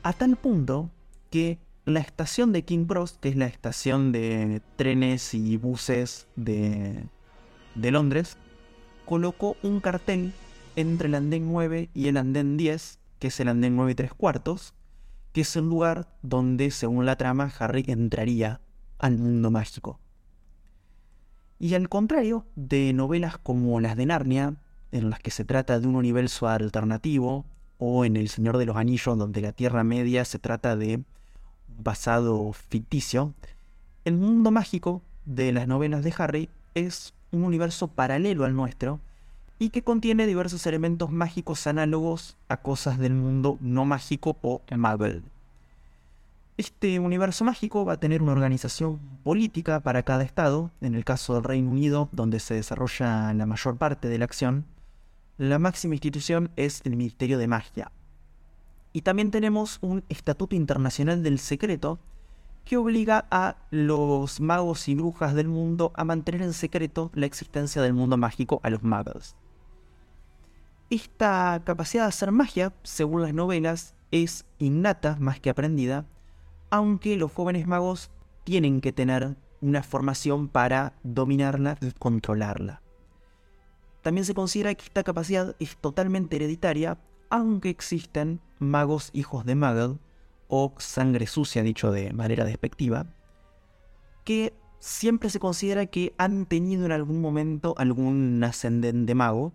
A 0.04 0.14
tal 0.14 0.38
punto 0.38 0.90
que 1.30 1.60
la 1.84 2.00
estación 2.00 2.54
de 2.54 2.64
King 2.64 2.86
Cross, 2.86 3.18
que 3.20 3.30
es 3.30 3.36
la 3.36 3.48
estación 3.48 4.14
de 4.14 4.62
trenes 4.78 5.34
y 5.34 5.58
buses 5.58 6.28
de, 6.38 7.04
de 7.76 7.92
Londres, 7.92 8.38
colocó 9.06 9.58
un 9.64 9.82
cartel 9.82 10.32
entre 10.78 11.10
el 11.10 11.16
andén 11.16 11.52
9 11.52 11.90
y 11.94 12.08
el 12.08 12.16
andén 12.16 12.56
10, 12.56 13.00
que 13.20 13.28
es 13.28 13.40
el 13.42 13.50
andén 13.50 13.76
9 13.76 13.92
y 13.92 13.96
3 13.96 14.14
cuartos, 14.14 14.74
que 15.34 15.42
es 15.42 15.56
el 15.58 15.66
lugar 15.66 16.08
donde, 16.22 16.72
según 16.72 17.06
la 17.06 17.18
trama, 17.18 17.52
Harry 17.60 17.84
entraría 17.88 18.62
al 19.02 19.18
mundo 19.18 19.52
mágico. 19.52 20.00
Y 21.60 21.74
al 21.74 21.90
contrario 21.90 22.46
de 22.56 22.94
novelas 22.94 23.38
como 23.38 23.80
las 23.82 23.98
de 23.98 24.06
Narnia, 24.06 24.56
en 24.92 25.10
las 25.10 25.20
que 25.20 25.32
se 25.32 25.44
trata 25.44 25.80
de 25.80 25.88
un 25.88 25.96
universo 25.96 26.48
alternativo, 26.48 27.46
o 27.78 28.06
en 28.06 28.16
El 28.16 28.30
Señor 28.30 28.58
de 28.58 28.66
los 28.66 28.78
Anillos, 28.78 29.18
donde 29.18 29.42
la 29.42 29.52
Tierra 29.52 29.84
Media 29.84 30.24
se 30.24 30.40
trata 30.40 30.76
de 30.76 30.98
un 30.98 31.84
pasado 31.84 32.54
ficticio, 32.54 33.34
el 34.06 34.18
mundo 34.18 34.52
mágico 34.52 35.02
de 35.26 35.52
las 35.52 35.68
novelas 35.68 36.04
de 36.04 36.14
Harry 36.18 36.50
es 36.76 37.14
un 37.32 37.44
universo 37.44 37.88
paralelo 37.88 38.46
al 38.46 38.56
nuestro 38.56 39.00
y 39.60 39.70
que 39.70 39.84
contiene 39.84 40.28
diversos 40.28 40.66
elementos 40.66 41.12
mágicos 41.12 41.68
análogos 41.68 42.38
a 42.50 42.58
cosas 42.58 42.98
del 42.98 43.14
mundo 43.14 43.58
no 43.62 43.86
mágico 43.86 44.38
o 44.42 44.62
Marvel. 44.76 45.24
Este 46.62 47.00
universo 47.00 47.44
mágico 47.44 47.86
va 47.86 47.94
a 47.94 48.00
tener 48.00 48.22
una 48.22 48.34
organización 48.34 49.00
política 49.24 49.80
para 49.80 50.04
cada 50.04 50.22
estado, 50.22 50.70
en 50.80 50.94
el 50.94 51.04
caso 51.04 51.34
del 51.34 51.44
Reino 51.44 51.72
Unido, 51.72 52.08
donde 52.12 52.40
se 52.40 52.54
desarrolla 52.54 53.34
la 53.34 53.48
mayor 53.48 53.78
parte 53.78 54.10
de 54.10 54.20
la 54.20 54.26
acción, 54.26 54.66
la 55.40 55.58
máxima 55.58 55.96
institución 55.96 56.52
es 56.58 56.82
el 56.84 56.96
Ministerio 56.98 57.40
de 57.40 57.48
Magia. 57.48 57.92
Y 58.94 59.02
también 59.02 59.32
tenemos 59.32 59.80
un 59.82 60.04
Estatuto 60.08 60.56
Internacional 60.56 61.24
del 61.24 61.40
Secreto 61.40 61.98
que 62.64 62.78
obliga 62.78 63.26
a 63.32 63.56
los 63.72 64.40
magos 64.40 64.88
y 64.88 64.94
brujas 64.94 65.34
del 65.34 65.48
mundo 65.48 65.92
a 65.96 66.04
mantener 66.04 66.44
en 66.44 66.54
secreto 66.54 67.10
la 67.16 67.26
existencia 67.26 67.82
del 67.82 67.94
mundo 67.94 68.18
mágico 68.18 68.60
a 68.62 68.70
los 68.70 68.84
magos. 68.84 69.36
Esta 70.92 71.60
capacidad 71.66 72.04
de 72.04 72.10
hacer 72.10 72.32
magia, 72.32 72.72
según 72.84 73.24
las 73.24 73.34
novelas, 73.34 73.96
es 74.12 74.46
innata 74.60 75.18
más 75.20 75.40
que 75.40 75.50
aprendida, 75.50 76.06
aunque 76.72 77.18
los 77.18 77.32
jóvenes 77.32 77.68
magos 77.68 78.10
tienen 78.44 78.82
que 78.82 78.92
tener 78.92 79.36
una 79.62 79.84
formación 79.84 80.48
para 80.48 80.94
dominarla 81.04 81.78
y 81.82 81.92
controlarla. 81.92 82.82
También 84.02 84.26
se 84.26 84.34
considera 84.34 84.74
que 84.74 84.86
esta 84.86 85.04
capacidad 85.04 85.56
es 85.60 85.78
totalmente 85.78 86.38
hereditaria, 86.38 86.98
aunque 87.30 87.70
existen 87.70 88.42
magos 88.58 89.12
hijos 89.14 89.46
de 89.46 89.56
Muggle, 89.56 90.00
o 90.48 90.74
sangre 90.80 91.28
sucia, 91.28 91.64
dicho 91.64 91.92
de 91.92 92.12
manera 92.12 92.44
despectiva, 92.44 93.06
que 94.26 94.54
siempre 94.80 95.30
se 95.30 95.40
considera 95.40 95.86
que 95.86 96.14
han 96.18 96.46
tenido 96.46 96.86
en 96.86 96.92
algún 96.92 97.22
momento 97.22 97.74
algún 97.78 98.44
ascendente 98.44 99.16
mago, 99.16 99.54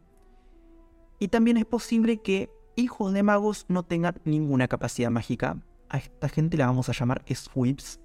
y 1.19 1.29
también 1.29 1.57
es 1.57 1.67
posible 1.67 2.19
que 2.19 2.51
hijos 2.77 3.13
de 3.13 3.23
magos 3.23 3.67
no 3.69 3.83
tengan 3.83 4.21
ninguna 4.25 4.69
capacidad 4.69 5.11
mágica. 5.11 5.59
A 5.89 5.99
esta 5.99 6.29
gente 6.29 6.57
la 6.57 6.67
vamos 6.67 6.89
a 6.89 6.93
llamar 6.93 7.25
sweeps, 7.33 8.01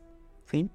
¿sí? 0.45 0.69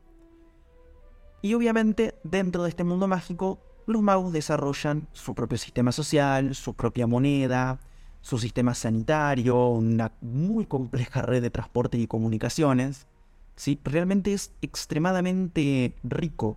Y 1.42 1.54
obviamente 1.54 2.18
dentro 2.24 2.64
de 2.64 2.70
este 2.70 2.84
mundo 2.84 3.06
mágico 3.06 3.60
los 3.86 4.02
magos 4.02 4.32
desarrollan 4.32 5.08
su 5.12 5.34
propio 5.34 5.58
sistema 5.58 5.92
social, 5.92 6.54
su 6.54 6.74
propia 6.74 7.06
moneda, 7.06 7.78
su 8.20 8.38
sistema 8.38 8.74
sanitario, 8.74 9.68
una 9.68 10.10
muy 10.20 10.66
compleja 10.66 11.22
red 11.22 11.42
de 11.42 11.50
transporte 11.50 11.96
y 11.96 12.08
comunicaciones. 12.08 13.06
¿sí? 13.54 13.80
Realmente 13.84 14.32
es 14.32 14.52
extremadamente 14.60 15.94
rico. 16.02 16.56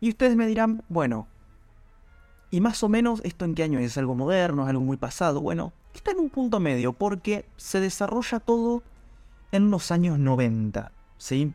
Y 0.00 0.08
ustedes 0.08 0.34
me 0.34 0.46
dirán, 0.46 0.82
bueno, 0.88 1.28
¿y 2.50 2.60
más 2.60 2.82
o 2.82 2.88
menos 2.88 3.20
esto 3.22 3.44
en 3.44 3.54
qué 3.54 3.62
año 3.62 3.78
es? 3.78 3.96
¿Algo 3.96 4.14
moderno? 4.14 4.64
¿Es 4.64 4.70
algo 4.70 4.82
muy 4.82 4.96
pasado? 4.96 5.40
Bueno, 5.40 5.72
está 5.94 6.12
en 6.12 6.18
un 6.18 6.30
punto 6.30 6.60
medio 6.60 6.92
porque 6.92 7.44
se 7.56 7.80
desarrolla 7.80 8.40
todo 8.40 8.82
en 9.52 9.70
los 9.70 9.90
años 9.90 10.18
90. 10.18 10.92
¿sí? 11.18 11.52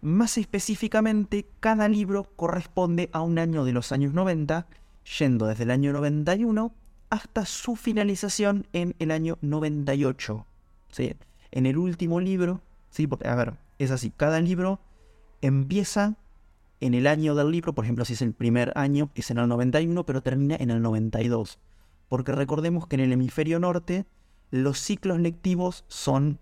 Más 0.00 0.38
específicamente, 0.38 1.46
cada 1.60 1.88
libro 1.88 2.24
corresponde 2.36 3.08
a 3.12 3.22
un 3.22 3.38
año 3.38 3.64
de 3.64 3.72
los 3.72 3.92
años 3.92 4.12
90, 4.12 4.66
yendo 5.18 5.46
desde 5.46 5.64
el 5.64 5.70
año 5.70 5.92
91 5.92 6.72
hasta 7.10 7.46
su 7.46 7.76
finalización 7.76 8.66
en 8.72 8.94
el 8.98 9.10
año 9.10 9.38
98. 9.40 10.46
¿sí? 10.90 11.14
En 11.50 11.66
el 11.66 11.78
último 11.78 12.20
libro, 12.20 12.60
¿sí? 12.90 13.06
Porque, 13.06 13.28
a 13.28 13.34
ver, 13.34 13.54
es 13.78 13.90
así, 13.90 14.10
cada 14.10 14.40
libro 14.40 14.80
empieza 15.40 16.16
en 16.80 16.94
el 16.94 17.06
año 17.06 17.34
del 17.34 17.50
libro, 17.50 17.74
por 17.74 17.84
ejemplo, 17.84 18.04
si 18.04 18.14
es 18.14 18.22
el 18.22 18.32
primer 18.32 18.72
año, 18.74 19.10
es 19.14 19.30
en 19.30 19.38
el 19.38 19.48
91, 19.48 20.04
pero 20.04 20.22
termina 20.22 20.56
en 20.58 20.70
el 20.70 20.82
92. 20.82 21.58
Porque 22.08 22.32
recordemos 22.32 22.86
que 22.86 22.96
en 22.96 23.00
el 23.00 23.12
hemisferio 23.12 23.58
norte 23.58 24.06
los 24.50 24.78
ciclos 24.78 25.18
lectivos 25.20 25.84
son 25.88 26.38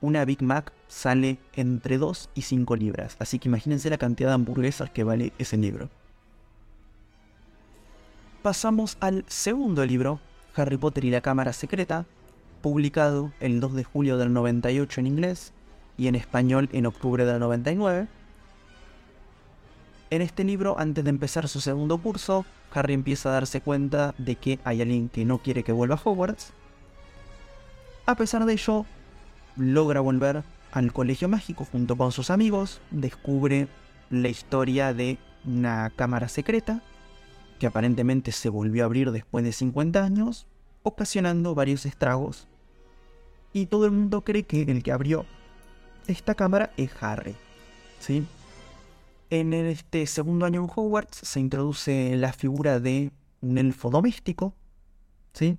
una 0.00 0.24
Big 0.24 0.42
Mac 0.42 0.72
sale 0.88 1.38
entre 1.54 1.98
2 1.98 2.30
y 2.34 2.42
5 2.42 2.76
libras, 2.76 3.16
así 3.18 3.38
que 3.38 3.48
imagínense 3.48 3.90
la 3.90 3.98
cantidad 3.98 4.30
de 4.30 4.34
hamburguesas 4.34 4.90
que 4.90 5.04
vale 5.04 5.32
ese 5.38 5.56
libro. 5.56 5.88
Pasamos 8.48 8.96
al 9.00 9.26
segundo 9.28 9.84
libro, 9.84 10.20
Harry 10.56 10.78
Potter 10.78 11.04
y 11.04 11.10
la 11.10 11.20
Cámara 11.20 11.52
Secreta, 11.52 12.06
publicado 12.62 13.30
el 13.40 13.60
2 13.60 13.74
de 13.74 13.84
julio 13.84 14.16
del 14.16 14.32
98 14.32 15.00
en 15.00 15.06
inglés 15.06 15.52
y 15.98 16.06
en 16.06 16.14
español 16.14 16.70
en 16.72 16.86
octubre 16.86 17.26
del 17.26 17.40
99. 17.40 18.08
En 20.08 20.22
este 20.22 20.44
libro, 20.44 20.78
antes 20.78 21.04
de 21.04 21.10
empezar 21.10 21.46
su 21.46 21.60
segundo 21.60 21.98
curso, 21.98 22.46
Harry 22.72 22.94
empieza 22.94 23.28
a 23.28 23.32
darse 23.32 23.60
cuenta 23.60 24.14
de 24.16 24.36
que 24.36 24.58
hay 24.64 24.80
alguien 24.80 25.10
que 25.10 25.26
no 25.26 25.42
quiere 25.42 25.62
que 25.62 25.72
vuelva 25.72 25.96
a 25.96 26.00
Hogwarts. 26.02 26.54
A 28.06 28.14
pesar 28.14 28.46
de 28.46 28.54
ello, 28.54 28.86
logra 29.56 30.00
volver 30.00 30.42
al 30.72 30.94
colegio 30.94 31.28
mágico 31.28 31.66
junto 31.70 31.96
con 31.98 32.12
sus 32.12 32.30
amigos, 32.30 32.80
descubre 32.92 33.68
la 34.08 34.28
historia 34.28 34.94
de 34.94 35.18
una 35.44 35.92
cámara 35.94 36.28
secreta 36.28 36.82
que 37.58 37.66
aparentemente 37.66 38.32
se 38.32 38.48
volvió 38.48 38.82
a 38.82 38.86
abrir 38.86 39.10
después 39.10 39.44
de 39.44 39.52
50 39.52 40.04
años, 40.04 40.46
ocasionando 40.82 41.54
varios 41.54 41.86
estragos. 41.86 42.48
Y 43.52 43.66
todo 43.66 43.86
el 43.86 43.92
mundo 43.92 44.22
cree 44.22 44.44
que 44.44 44.62
el 44.62 44.82
que 44.82 44.92
abrió 44.92 45.26
esta 46.06 46.34
cámara 46.34 46.72
es 46.76 46.90
Harry. 47.00 47.36
¿sí? 47.98 48.26
En 49.30 49.52
este 49.52 50.06
segundo 50.06 50.46
año 50.46 50.64
en 50.64 50.70
Hogwarts 50.74 51.18
se 51.18 51.40
introduce 51.40 52.16
la 52.16 52.32
figura 52.32 52.80
de 52.80 53.12
un 53.40 53.58
elfo 53.58 53.90
doméstico, 53.90 54.54
¿sí? 55.32 55.58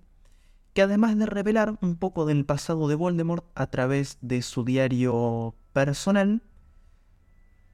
que 0.74 0.82
además 0.82 1.18
de 1.18 1.26
revelar 1.26 1.78
un 1.82 1.96
poco 1.96 2.26
del 2.26 2.46
pasado 2.46 2.88
de 2.88 2.96
Voldemort 2.96 3.46
a 3.56 3.68
través 3.68 4.18
de 4.22 4.42
su 4.42 4.64
diario 4.64 5.56
personal, 5.74 6.42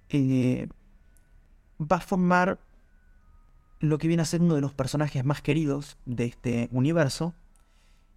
eh, 0.10 0.68
va 1.80 1.98
a 1.98 2.02
formar 2.02 2.60
lo 3.80 3.98
que 3.98 4.08
viene 4.08 4.24
a 4.24 4.26
ser 4.26 4.42
uno 4.42 4.56
de 4.56 4.62
los 4.62 4.74
personajes 4.74 5.24
más 5.26 5.42
queridos 5.42 5.98
de 6.06 6.26
este 6.26 6.70
universo, 6.72 7.34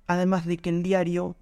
además 0.06 0.46
de 0.46 0.56
que 0.56 0.70
el 0.70 0.82
diario 0.82 1.36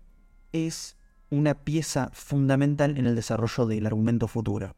es 0.53 0.97
una 1.31 1.55
pieza 1.55 2.11
fundamental 2.13 2.97
en 2.99 3.07
el 3.07 3.15
desarrollo 3.15 3.67
del 3.67 3.87
argumento 3.87 4.29
futuro. 4.29 4.75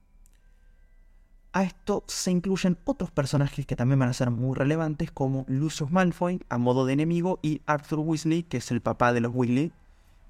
A 1.52 1.62
esto 1.62 2.04
se 2.06 2.30
incluyen 2.30 2.78
otros 2.84 3.10
personajes 3.10 3.66
que 3.66 3.76
también 3.76 3.98
van 3.98 4.10
a 4.10 4.14
ser 4.14 4.30
muy 4.30 4.54
relevantes, 4.54 5.10
como 5.10 5.44
Lucius 5.48 5.90
Malfoy 5.90 6.40
a 6.48 6.58
modo 6.58 6.84
de 6.84 6.92
enemigo 6.92 7.38
y 7.42 7.62
Arthur 7.66 8.00
Weasley, 8.00 8.42
que 8.42 8.58
es 8.58 8.70
el 8.70 8.80
papá 8.80 9.12
de 9.12 9.20
los 9.20 9.34
Weasley, 9.34 9.72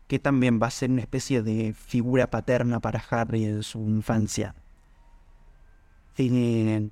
que 0.06 0.18
también 0.18 0.60
va 0.62 0.68
a 0.68 0.70
ser 0.70 0.90
una 0.90 1.02
especie 1.02 1.42
de 1.42 1.74
figura 1.74 2.30
paterna 2.30 2.80
para 2.80 3.02
Harry 3.10 3.44
en 3.44 3.62
su 3.62 3.80
infancia. 3.80 4.54
Eh, 6.16 6.88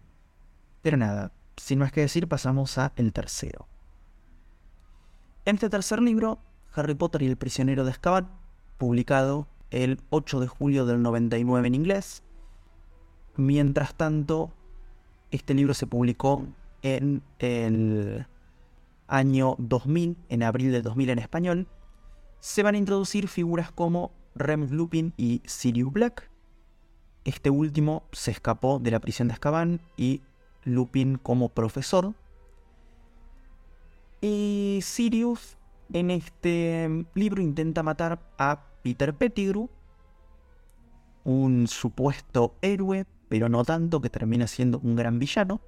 pero 0.82 0.96
nada, 0.96 1.32
sin 1.56 1.78
más 1.78 1.92
que 1.92 2.02
decir, 2.02 2.28
pasamos 2.28 2.78
a 2.78 2.92
el 2.96 3.12
tercero. 3.12 3.66
En 5.44 5.56
este 5.56 5.70
tercer 5.70 6.02
libro, 6.02 6.40
Harry 6.74 6.94
Potter 6.94 7.22
y 7.22 7.26
el 7.26 7.36
prisionero 7.36 7.84
de 7.84 7.92
Azkaban, 7.92 8.30
publicado 8.78 9.48
el 9.70 10.00
8 10.10 10.40
de 10.40 10.46
julio 10.46 10.86
del 10.86 11.02
99 11.02 11.68
en 11.68 11.74
inglés. 11.74 12.22
Mientras 13.36 13.94
tanto, 13.94 14.52
este 15.30 15.54
libro 15.54 15.74
se 15.74 15.86
publicó 15.86 16.46
en 16.82 17.22
el 17.38 18.26
año 19.08 19.56
2000, 19.58 20.16
en 20.28 20.42
abril 20.42 20.72
del 20.72 20.82
2000 20.82 21.10
en 21.10 21.18
español. 21.18 21.68
Se 22.40 22.62
van 22.62 22.74
a 22.74 22.78
introducir 22.78 23.28
figuras 23.28 23.72
como 23.72 24.12
Remus 24.34 24.70
Lupin 24.70 25.12
y 25.16 25.42
Sirius 25.46 25.92
Black. 25.92 26.30
Este 27.24 27.50
último 27.50 28.04
se 28.12 28.30
escapó 28.30 28.78
de 28.78 28.90
la 28.90 29.00
prisión 29.00 29.28
de 29.28 29.34
Azkaban 29.34 29.80
y 29.96 30.22
Lupin 30.66 31.16
como 31.16 31.48
profesor. 31.48 32.12
Y 34.20 34.80
Sirius 34.82 35.56
en 35.92 36.10
este 36.10 37.06
libro 37.14 37.40
intenta 37.40 37.82
matar 37.82 38.20
a 38.38 38.66
Peter 38.82 39.14
Pettigrew, 39.14 39.70
un 41.24 41.66
supuesto 41.66 42.54
héroe, 42.60 43.06
pero 43.28 43.48
no 43.48 43.64
tanto, 43.64 44.00
que 44.00 44.10
termina 44.10 44.46
siendo 44.46 44.78
un 44.80 44.96
gran 44.96 45.18
villano. 45.18 45.60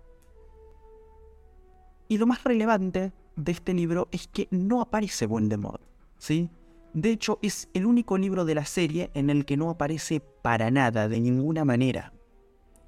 Y 2.08 2.18
lo 2.18 2.26
más 2.26 2.44
relevante 2.44 3.12
de 3.36 3.52
este 3.52 3.74
libro 3.74 4.08
es 4.10 4.28
que 4.28 4.48
no 4.50 4.80
aparece 4.80 5.26
Voldemort, 5.26 5.82
¿sí? 6.18 6.50
De 6.94 7.10
hecho, 7.10 7.38
es 7.42 7.68
el 7.74 7.86
único 7.86 8.18
libro 8.18 8.44
de 8.44 8.54
la 8.54 8.64
serie 8.64 9.10
en 9.14 9.30
el 9.30 9.44
que 9.44 9.56
no 9.56 9.70
aparece 9.70 10.20
para 10.20 10.70
nada, 10.70 11.06
de 11.08 11.20
ninguna 11.20 11.64
manera, 11.64 12.12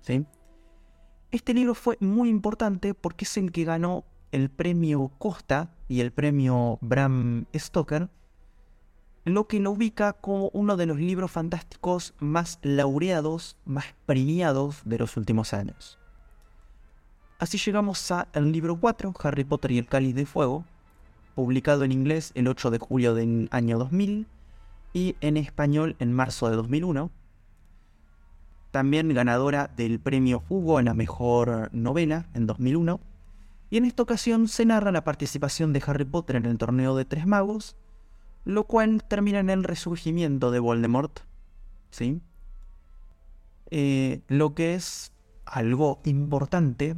¿sí? 0.01 0.25
Este 1.33 1.55
libro 1.55 1.77
fue 1.77 1.97
muy 2.01 2.29
importante 2.29 2.93
porque 2.93 3.25
es 3.25 3.37
el 3.37 3.53
que 3.53 3.63
ganó 3.63 4.05
el 4.33 4.51
premio 4.51 5.13
Costa 5.19 5.71
y 5.87 6.01
el 6.01 6.11
premio 6.11 6.79
Bram 6.81 7.47
Stoker, 7.55 8.09
lo 9.25 9.47
que 9.47 9.61
lo 9.61 9.71
ubica 9.71 10.13
como 10.13 10.49
uno 10.53 10.77
de 10.77 10.87
los 10.87 10.99
libros 10.99 11.31
fantásticos 11.31 12.15
más 12.19 12.59
laureados, 12.63 13.57
más 13.65 13.85
premiados 14.07 14.83
de 14.85 14.99
los 14.99 15.17
últimos 15.17 15.55
años. 15.55 16.01
Así 17.39 17.59
llegamos 17.59 18.11
al 18.11 18.51
libro 18.51 18.81
4, 18.81 19.15
Harry 19.23 19.45
Potter 19.45 19.71
y 19.71 19.79
el 19.79 19.87
Cáliz 19.87 20.17
de 20.17 20.27
Fuego, 20.27 20.65
publicado 21.37 21.85
en 21.85 21.93
inglés 21.93 22.33
el 22.35 22.49
8 22.49 22.73
de 22.73 22.79
julio 22.79 23.15
del 23.15 23.49
año 23.53 23.79
2000 23.79 24.27
y 24.93 25.15
en 25.21 25.37
español 25.37 25.95
en 26.01 26.13
marzo 26.13 26.51
de 26.51 26.57
2001 26.57 27.13
también 28.71 29.13
ganadora 29.15 29.71
del 29.77 30.01
premio 30.01 30.43
Hugo 30.49 30.79
en 30.79 30.87
la 30.87 30.95
mejor 30.95 31.71
novela 31.73 32.29
en 32.35 32.47
2001. 32.47 33.01
Y 33.71 33.77
en 33.77 33.85
esta 33.85 34.03
ocasión 34.03 34.49
se 34.49 34.65
narra 34.65 34.93
la 34.93 35.05
participación 35.05 35.73
de 35.73 35.83
Harry 35.87 36.05
Potter 36.05 36.37
en 36.37 36.47
el 36.47 36.59
torneo 36.59 36.97
de 36.97 37.05
Tres 37.05 37.27
Magos, 37.27 37.77
lo 38.45 38.65
cual 38.65 39.05
termina 39.05 39.39
en 39.39 39.51
el 39.51 39.65
resurgimiento 39.65 40.51
de 40.51 40.59
Voldemort. 40.59 41.21
¿Sí? 41.91 42.21
Eh, 43.71 44.23
lo 44.29 44.55
que 44.55 44.75
es 44.75 45.13
algo 45.45 46.01
importante 46.05 46.97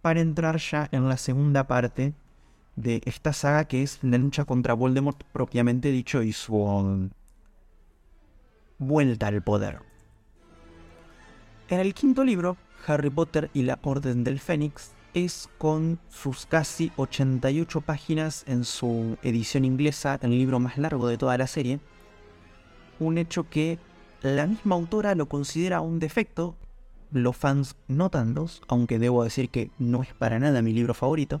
para 0.00 0.20
entrar 0.20 0.58
ya 0.58 0.88
en 0.92 1.08
la 1.08 1.16
segunda 1.16 1.66
parte 1.66 2.14
de 2.76 3.00
esta 3.04 3.32
saga 3.32 3.64
que 3.64 3.82
es 3.82 3.98
la 4.02 4.18
lucha 4.18 4.44
contra 4.44 4.74
Voldemort 4.74 5.22
propiamente 5.32 5.90
dicho 5.90 6.22
y 6.22 6.32
su 6.32 7.10
vuelta 8.78 9.26
al 9.28 9.42
poder. 9.42 9.93
En 11.70 11.80
el 11.80 11.94
quinto 11.94 12.24
libro, 12.24 12.58
Harry 12.86 13.08
Potter 13.08 13.50
y 13.54 13.62
la 13.62 13.78
Orden 13.82 14.22
del 14.22 14.38
Fénix 14.38 14.92
es 15.14 15.48
con 15.56 15.98
sus 16.10 16.44
casi 16.44 16.92
88 16.96 17.80
páginas 17.80 18.44
en 18.46 18.64
su 18.64 19.16
edición 19.22 19.64
inglesa, 19.64 20.18
el 20.20 20.32
libro 20.32 20.60
más 20.60 20.76
largo 20.76 21.08
de 21.08 21.16
toda 21.16 21.38
la 21.38 21.46
serie, 21.46 21.80
un 23.00 23.16
hecho 23.16 23.48
que 23.48 23.78
la 24.20 24.46
misma 24.46 24.74
autora 24.74 25.14
lo 25.14 25.26
considera 25.26 25.80
un 25.80 26.00
defecto, 26.00 26.54
los 27.12 27.34
fans 27.34 27.76
no 27.88 28.10
tantos, 28.10 28.60
aunque 28.68 28.98
debo 28.98 29.24
decir 29.24 29.48
que 29.48 29.70
no 29.78 30.02
es 30.02 30.12
para 30.12 30.38
nada 30.38 30.60
mi 30.60 30.74
libro 30.74 30.92
favorito, 30.92 31.40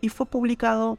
y 0.00 0.08
fue 0.08 0.24
publicado 0.24 0.98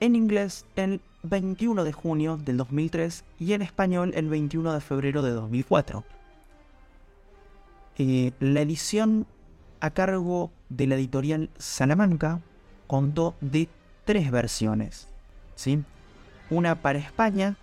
en 0.00 0.16
inglés 0.16 0.64
el 0.76 1.02
21 1.24 1.84
de 1.84 1.92
junio 1.92 2.38
del 2.38 2.56
2003 2.56 3.22
y 3.38 3.52
en 3.52 3.60
español 3.60 4.12
el 4.14 4.30
21 4.30 4.72
de 4.72 4.80
febrero 4.80 5.20
de 5.20 5.32
2004 5.32 6.04
eh, 8.02 8.32
la 8.40 8.62
edición 8.62 9.26
a 9.80 9.90
cargo 9.90 10.50
de 10.70 10.86
la 10.86 10.94
editorial 10.94 11.50
Salamanca 11.58 12.40
contó 12.86 13.34
de 13.42 13.68
tres 14.06 14.30
versiones. 14.30 15.06
¿sí? 15.54 15.84
Una 16.48 16.76
para 16.76 16.98
España, 16.98 17.58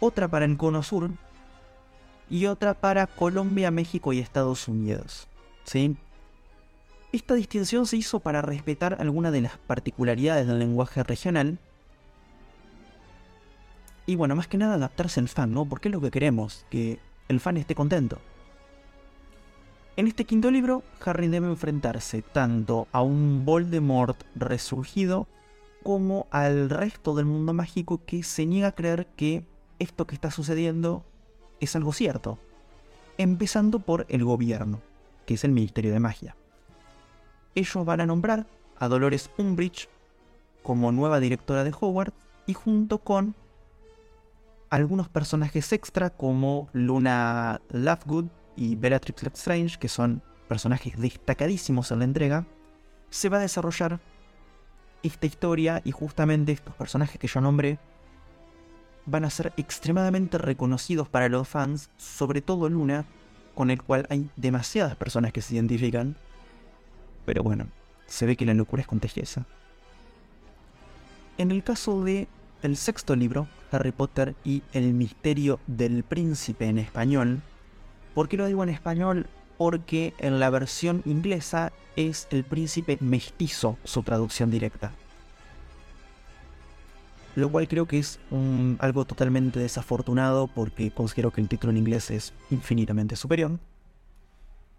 otra 0.00 0.26
para 0.28 0.46
el 0.46 0.56
Cono 0.56 0.82
Sur 0.82 1.10
y 2.30 2.46
otra 2.46 2.72
para 2.72 3.06
Colombia, 3.06 3.70
México 3.70 4.14
y 4.14 4.20
Estados 4.20 4.68
Unidos. 4.68 5.28
¿sí? 5.64 5.98
Esta 7.12 7.34
distinción 7.34 7.84
se 7.84 7.98
hizo 7.98 8.20
para 8.20 8.40
respetar 8.40 8.96
algunas 9.00 9.32
de 9.32 9.42
las 9.42 9.58
particularidades 9.58 10.46
del 10.46 10.60
lenguaje 10.60 11.02
regional. 11.02 11.58
Y 14.06 14.16
bueno, 14.16 14.34
más 14.34 14.48
que 14.48 14.56
nada 14.56 14.76
adaptarse 14.76 15.20
al 15.20 15.28
fan, 15.28 15.52
¿no? 15.52 15.66
Porque 15.66 15.88
es 15.88 15.92
lo 15.92 16.00
que 16.00 16.10
queremos, 16.10 16.64
que 16.70 16.98
el 17.28 17.38
fan 17.38 17.58
esté 17.58 17.74
contento. 17.74 18.18
En 20.00 20.08
este 20.08 20.24
quinto 20.24 20.50
libro, 20.50 20.82
Harry 21.04 21.28
debe 21.28 21.46
enfrentarse 21.48 22.22
tanto 22.22 22.88
a 22.90 23.02
un 23.02 23.44
Voldemort 23.44 24.18
resurgido 24.34 25.28
como 25.82 26.26
al 26.30 26.70
resto 26.70 27.14
del 27.14 27.26
mundo 27.26 27.52
mágico 27.52 28.00
que 28.06 28.22
se 28.22 28.46
niega 28.46 28.68
a 28.68 28.74
creer 28.74 29.08
que 29.08 29.44
esto 29.78 30.06
que 30.06 30.14
está 30.14 30.30
sucediendo 30.30 31.04
es 31.60 31.76
algo 31.76 31.92
cierto. 31.92 32.38
Empezando 33.18 33.78
por 33.78 34.06
el 34.08 34.24
gobierno, 34.24 34.80
que 35.26 35.34
es 35.34 35.44
el 35.44 35.52
Ministerio 35.52 35.92
de 35.92 36.00
Magia. 36.00 36.34
Ellos 37.54 37.84
van 37.84 38.00
a 38.00 38.06
nombrar 38.06 38.46
a 38.78 38.88
Dolores 38.88 39.28
Umbridge 39.36 39.90
como 40.62 40.92
nueva 40.92 41.20
directora 41.20 41.62
de 41.62 41.74
Hogwarts 41.78 42.16
y 42.46 42.54
junto 42.54 43.00
con 43.00 43.34
algunos 44.70 45.10
personajes 45.10 45.74
extra 45.74 46.08
como 46.08 46.70
Luna 46.72 47.60
Lovegood 47.68 48.28
y 48.60 48.76
Bellatrix 48.76 49.22
Lestrange, 49.22 49.78
que 49.78 49.88
son 49.88 50.22
personajes 50.46 51.00
destacadísimos 51.00 51.90
en 51.90 52.00
la 52.00 52.04
entrega, 52.04 52.46
se 53.08 53.30
va 53.30 53.38
a 53.38 53.40
desarrollar 53.40 53.98
esta 55.02 55.26
historia 55.26 55.80
y 55.82 55.92
justamente 55.92 56.52
estos 56.52 56.74
personajes 56.74 57.18
que 57.18 57.26
yo 57.26 57.40
nombré 57.40 57.78
van 59.06 59.24
a 59.24 59.30
ser 59.30 59.54
extremadamente 59.56 60.36
reconocidos 60.36 61.08
para 61.08 61.30
los 61.30 61.48
fans, 61.48 61.88
sobre 61.96 62.42
todo 62.42 62.68
Luna, 62.68 63.06
con 63.54 63.70
el 63.70 63.82
cual 63.82 64.06
hay 64.10 64.28
demasiadas 64.36 64.94
personas 64.94 65.32
que 65.32 65.40
se 65.40 65.54
identifican. 65.54 66.16
Pero 67.24 67.42
bueno, 67.42 67.66
se 68.06 68.26
ve 68.26 68.36
que 68.36 68.44
la 68.44 68.52
locura 68.52 68.82
es 68.82 68.88
contagiosa. 68.88 69.46
En 71.38 71.50
el 71.50 71.64
caso 71.64 72.04
de 72.04 72.28
el 72.62 72.76
sexto 72.76 73.16
libro, 73.16 73.48
Harry 73.72 73.90
Potter 73.90 74.34
y 74.44 74.62
el 74.74 74.92
misterio 74.92 75.60
del 75.66 76.04
príncipe 76.04 76.66
en 76.66 76.76
español, 76.76 77.40
¿por 78.14 78.28
qué 78.28 78.36
lo 78.36 78.46
digo 78.46 78.62
en 78.62 78.68
español? 78.68 79.26
Porque 79.58 80.14
en 80.18 80.40
la 80.40 80.50
versión 80.50 81.02
inglesa 81.04 81.72
es 81.96 82.28
el 82.30 82.44
príncipe 82.44 82.98
mestizo 83.00 83.76
su 83.84 84.02
traducción 84.02 84.50
directa 84.50 84.92
lo 87.36 87.50
cual 87.50 87.68
creo 87.68 87.86
que 87.86 87.98
es 87.98 88.18
algo 88.78 89.04
totalmente 89.04 89.60
desafortunado 89.60 90.48
porque 90.48 90.90
considero 90.90 91.30
que 91.30 91.40
el 91.40 91.48
título 91.48 91.70
en 91.70 91.78
inglés 91.78 92.10
es 92.10 92.32
infinitamente 92.50 93.16
superior. 93.16 93.58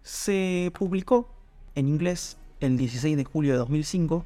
Se 0.02 0.70
publicó 0.78 1.28
en 1.74 1.88
inglés 1.88 2.36
el 2.60 2.76
16 2.76 3.16
de 3.16 3.24
julio 3.24 3.52
de 3.52 3.58
2005, 3.58 4.24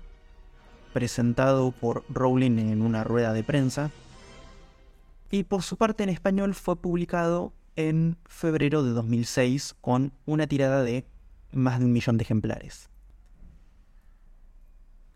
presentado 0.93 1.71
por 1.71 2.05
Rowling 2.09 2.59
en 2.59 2.83
una 2.83 3.05
rueda 3.05 3.33
de 3.33 3.45
prensa, 3.45 3.91
y 5.31 5.45
por 5.45 5.63
su 5.63 5.77
parte 5.77 6.03
en 6.03 6.09
español 6.09 6.55
fue 6.55 6.77
publicado 6.77 7.53
en 7.77 8.17
febrero 8.25 8.83
de 8.83 8.91
2006 8.91 9.77
con 9.81 10.13
una 10.25 10.47
tirada 10.47 10.83
de 10.83 11.07
más 11.53 11.79
de 11.79 11.85
un 11.85 11.93
millón 11.93 12.17
de 12.17 12.25
ejemplares. 12.25 12.89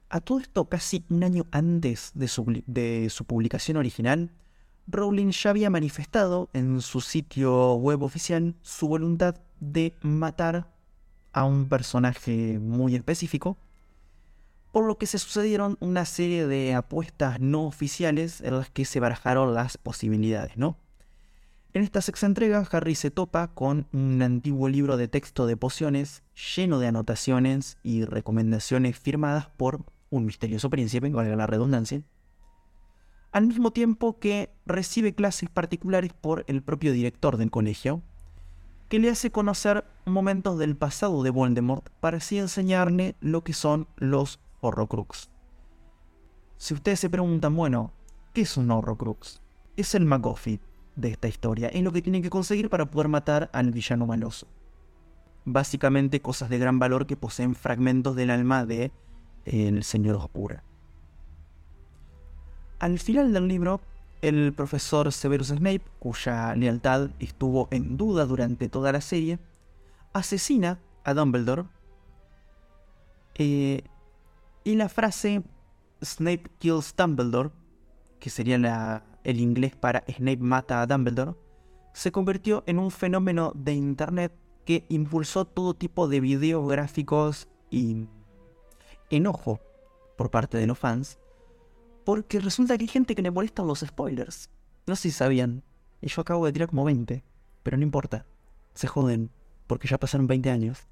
A 0.09 0.21
todo 0.21 0.41
esto, 0.41 0.69
casi 0.69 1.05
un 1.09 1.23
año 1.23 1.47
antes 1.53 2.11
de 2.15 2.27
su, 2.29 3.25
publicación 3.27 3.77
original, 3.77 4.33
Rowling 4.89 5.31
ya 5.31 5.51
había 5.51 5.71
manifestado 5.71 6.51
en 6.53 6.81
su 6.81 7.01
sitio 7.01 7.75
web 7.75 8.03
oficial 8.03 8.57
su 8.63 8.89
voluntad 8.89 9.37
de 9.61 9.95
matar 10.03 10.69
a 11.33 11.45
un 11.45 11.69
personaje 11.69 12.59
muy 12.59 12.97
específico, 12.97 13.57
por 14.73 14.85
lo 14.85 14.99
que 14.99 15.07
se 15.07 15.19
sucedieron 15.19 15.77
una 15.79 16.05
serie 16.05 16.49
de 16.49 16.75
apuestas 16.75 17.39
no 17.39 17.67
oficiales 17.67 18.41
en 18.41 18.57
las 18.57 18.69
que 18.69 18.85
se 18.85 18.99
barajaron 18.99 19.55
las 19.55 19.79
posibilidades, 19.79 20.57
¿no? 20.57 20.77
En 21.73 21.85
esta 21.85 22.01
sexta 22.01 22.27
entrega, 22.27 22.67
Harry 22.73 22.97
se 22.97 23.13
topa 23.13 23.47
con 23.55 23.87
un 23.93 24.23
antiguo 24.23 24.69
libro 24.69 24.97
de 24.97 25.07
texto 25.07 25.47
de 25.47 25.57
pociones 25.57 26.25
lleno 26.57 26.81
de 26.81 26.89
anotaciones 26.89 27.79
y 27.85 28.05
recomendaciones 28.05 28.99
firmadas 28.99 29.51
por 29.57 29.85
un 30.11 30.25
misterioso 30.25 30.69
príncipe, 30.69 31.11
valga 31.11 31.37
la 31.37 31.47
redundancia, 31.47 32.03
al 33.31 33.47
mismo 33.47 33.71
tiempo 33.71 34.19
que 34.19 34.53
recibe 34.67 35.15
clases 35.15 35.49
particulares 35.49 36.13
por 36.13 36.45
el 36.49 36.61
propio 36.61 36.93
director 36.93 37.37
del 37.37 37.53
colegio, 37.53 38.03
que 38.89 38.99
le 38.99 39.09
hace 39.09 39.31
conocer 39.31 39.85
momentos 40.07 40.59
del 40.59 40.77
pasado 40.77 41.23
de 41.23 41.31
Voldemort 41.31 41.89
para 42.01 42.17
así 42.17 42.39
enseñarle 42.39 43.15
lo 43.21 43.45
que 43.45 43.53
son 43.53 43.87
los 43.95 44.41
Horrocrux. 44.61 45.31
Si 46.57 46.75
ustedes 46.75 46.99
se 46.99 47.11
preguntan, 47.11 47.55
bueno, 47.55 47.93
¿qué 48.35 48.41
es 48.41 48.57
un 48.57 48.73
Horrocrux? 48.73 49.41
Es 49.77 49.95
el 49.95 50.05
McGuffin 50.05 50.61
de 50.97 51.09
esta 51.09 51.29
historia, 51.29 51.69
es 51.69 51.83
lo 51.83 51.93
que 51.93 52.03
tienen 52.03 52.23
que 52.23 52.31
conseguir 52.31 52.69
para 52.69 52.91
poder 52.91 53.09
matar 53.09 53.51
al 53.53 53.71
villano 53.71 54.07
maloso. 54.07 54.47
Básicamente 55.45 56.21
cosas 56.21 56.51
de 56.51 56.59
gran 56.59 56.79
valor 56.79 57.07
que 57.07 57.17
poseen 57.17 57.55
fragmentos 57.55 58.17
del 58.17 58.31
alma 58.31 58.67
de 58.67 58.93
el 59.45 59.85
Señor 59.85 60.17
Oscura. 60.17 60.63
Al 62.79 62.99
final 62.99 63.33
del 63.33 63.49
libro, 63.49 63.81
el 64.23 64.53
profesor 64.53 65.13
Severus 65.13 65.49
Snape, 65.49 65.83
cuya 65.99 66.55
lealtad 66.55 67.11
estuvo 67.19 67.69
en 67.71 67.97
duda 67.97 68.27
durante 68.27 68.69
toda 68.69 68.93
la 68.93 69.01
serie, 69.01 69.39
asesina 70.13 70.79
a 71.05 71.15
Dumbledore 71.15 71.65
eh, 73.37 73.83
y 74.65 74.75
la 74.75 74.89
frase 74.89 75.43
Snape 76.03 76.51
kills 76.59 76.95
Dumbledore, 76.97 77.51
que 78.19 78.31
sería 78.31 79.03
el 79.25 79.41
inglés 79.41 79.77
para 79.77 80.05
Snape 80.09 80.39
mata 80.39 80.83
a 80.83 80.87
Dumbledore, 80.87 81.35
se 81.93 82.13
convirtió 82.13 82.63
en 82.67 82.79
un 82.79 82.91
fenómeno 82.91 83.53
de 83.55 83.75
internet 83.75 84.33
que 84.65 84.85
impulsó 84.89 85.45
todo 85.45 85.75
tipo 85.75 86.09
de 86.09 86.21
videos 86.21 86.69
gráficos 86.69 87.49
y 87.71 88.07
enojo 89.11 89.61
por 90.17 90.31
parte 90.31 90.59
de 90.59 90.67
los 90.67 90.79
fans, 90.79 91.19
porque 92.05 92.41
resulta 92.41 92.77
que 92.77 92.85
hay 92.85 92.89
gente 92.89 93.15
que 93.15 93.23
le 93.23 93.31
molestan 93.31 93.67
los 93.67 93.81
spoilers. 93.81 94.51
No 94.87 94.97
sé 94.97 95.03
si 95.03 95.11
sabían, 95.13 95.63
y 96.01 96.09
yo 96.09 96.23
acabo 96.23 96.47
de 96.47 96.53
tirar 96.53 96.69
como 96.69 96.85
20, 96.85 97.25
pero 97.63 97.77
no 97.77 97.83
importa, 97.83 98.27
se 98.75 98.87
joden, 98.87 99.31
porque 99.67 99.89
ya 99.89 99.99
pasaron 99.99 100.27
20 100.27 100.51
años. 100.51 100.87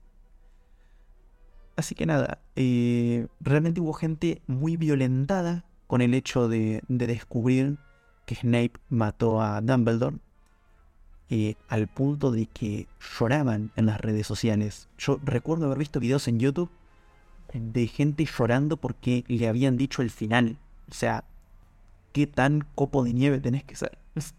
Así 1.76 1.94
que 1.94 2.06
nada, 2.06 2.40
eh, 2.56 3.28
realmente 3.40 3.80
hubo 3.80 3.92
gente 3.92 4.42
muy 4.46 4.76
violentada 4.76 5.64
con 5.86 6.00
el 6.02 6.12
hecho 6.12 6.48
de, 6.48 6.82
descubrir 6.88 7.78
que 8.28 8.34
Snape 8.34 8.72
mató 8.90 9.40
a 9.40 9.62
Dumbledore, 9.62 10.18
eh, 11.30 11.54
al 11.66 11.88
punto 11.88 12.30
de 12.30 12.44
que 12.44 12.86
lloraban 13.00 13.70
en 13.74 13.86
las 13.86 14.02
redes 14.02 14.26
sociales. 14.26 14.86
Yo 14.98 15.18
recuerdo 15.24 15.64
haber 15.64 15.78
visto 15.78 15.98
videos 15.98 16.28
en 16.28 16.38
YouTube 16.38 16.70
de 17.54 17.86
gente 17.86 18.26
llorando 18.26 18.76
porque 18.76 19.24
le 19.28 19.48
habían 19.48 19.78
dicho 19.78 20.02
el 20.02 20.10
final. 20.10 20.58
O 20.90 20.94
sea, 20.94 21.24
qué 22.12 22.26
tan 22.26 22.66
copo 22.74 23.02
de 23.02 23.14
nieve 23.14 23.40
tenés 23.40 23.64
que 23.64 23.76
ser. 23.76 23.96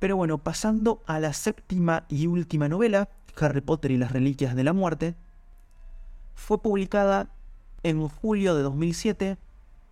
Pero 0.00 0.16
bueno, 0.16 0.38
pasando 0.38 1.04
a 1.06 1.20
la 1.20 1.32
séptima 1.32 2.06
y 2.08 2.26
última 2.26 2.68
novela, 2.68 3.08
Harry 3.38 3.60
Potter 3.60 3.92
y 3.92 3.98
las 3.98 4.10
Reliquias 4.10 4.56
de 4.56 4.64
la 4.64 4.72
Muerte, 4.72 5.14
fue 6.34 6.60
publicada 6.60 7.30
en 7.84 8.08
julio 8.08 8.56
de 8.56 8.62
2007 8.62 9.38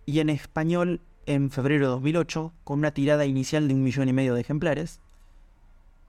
y 0.05 0.19
en 0.19 0.29
español 0.29 0.99
en 1.29 1.51
febrero 1.51 1.85
de 1.85 1.91
2008 1.91 2.53
con 2.63 2.79
una 2.79 2.91
tirada 2.91 3.27
inicial 3.27 3.67
de 3.67 3.75
un 3.75 3.83
millón 3.83 4.09
y 4.09 4.13
medio 4.13 4.33
de 4.33 4.41
ejemplares, 4.41 4.99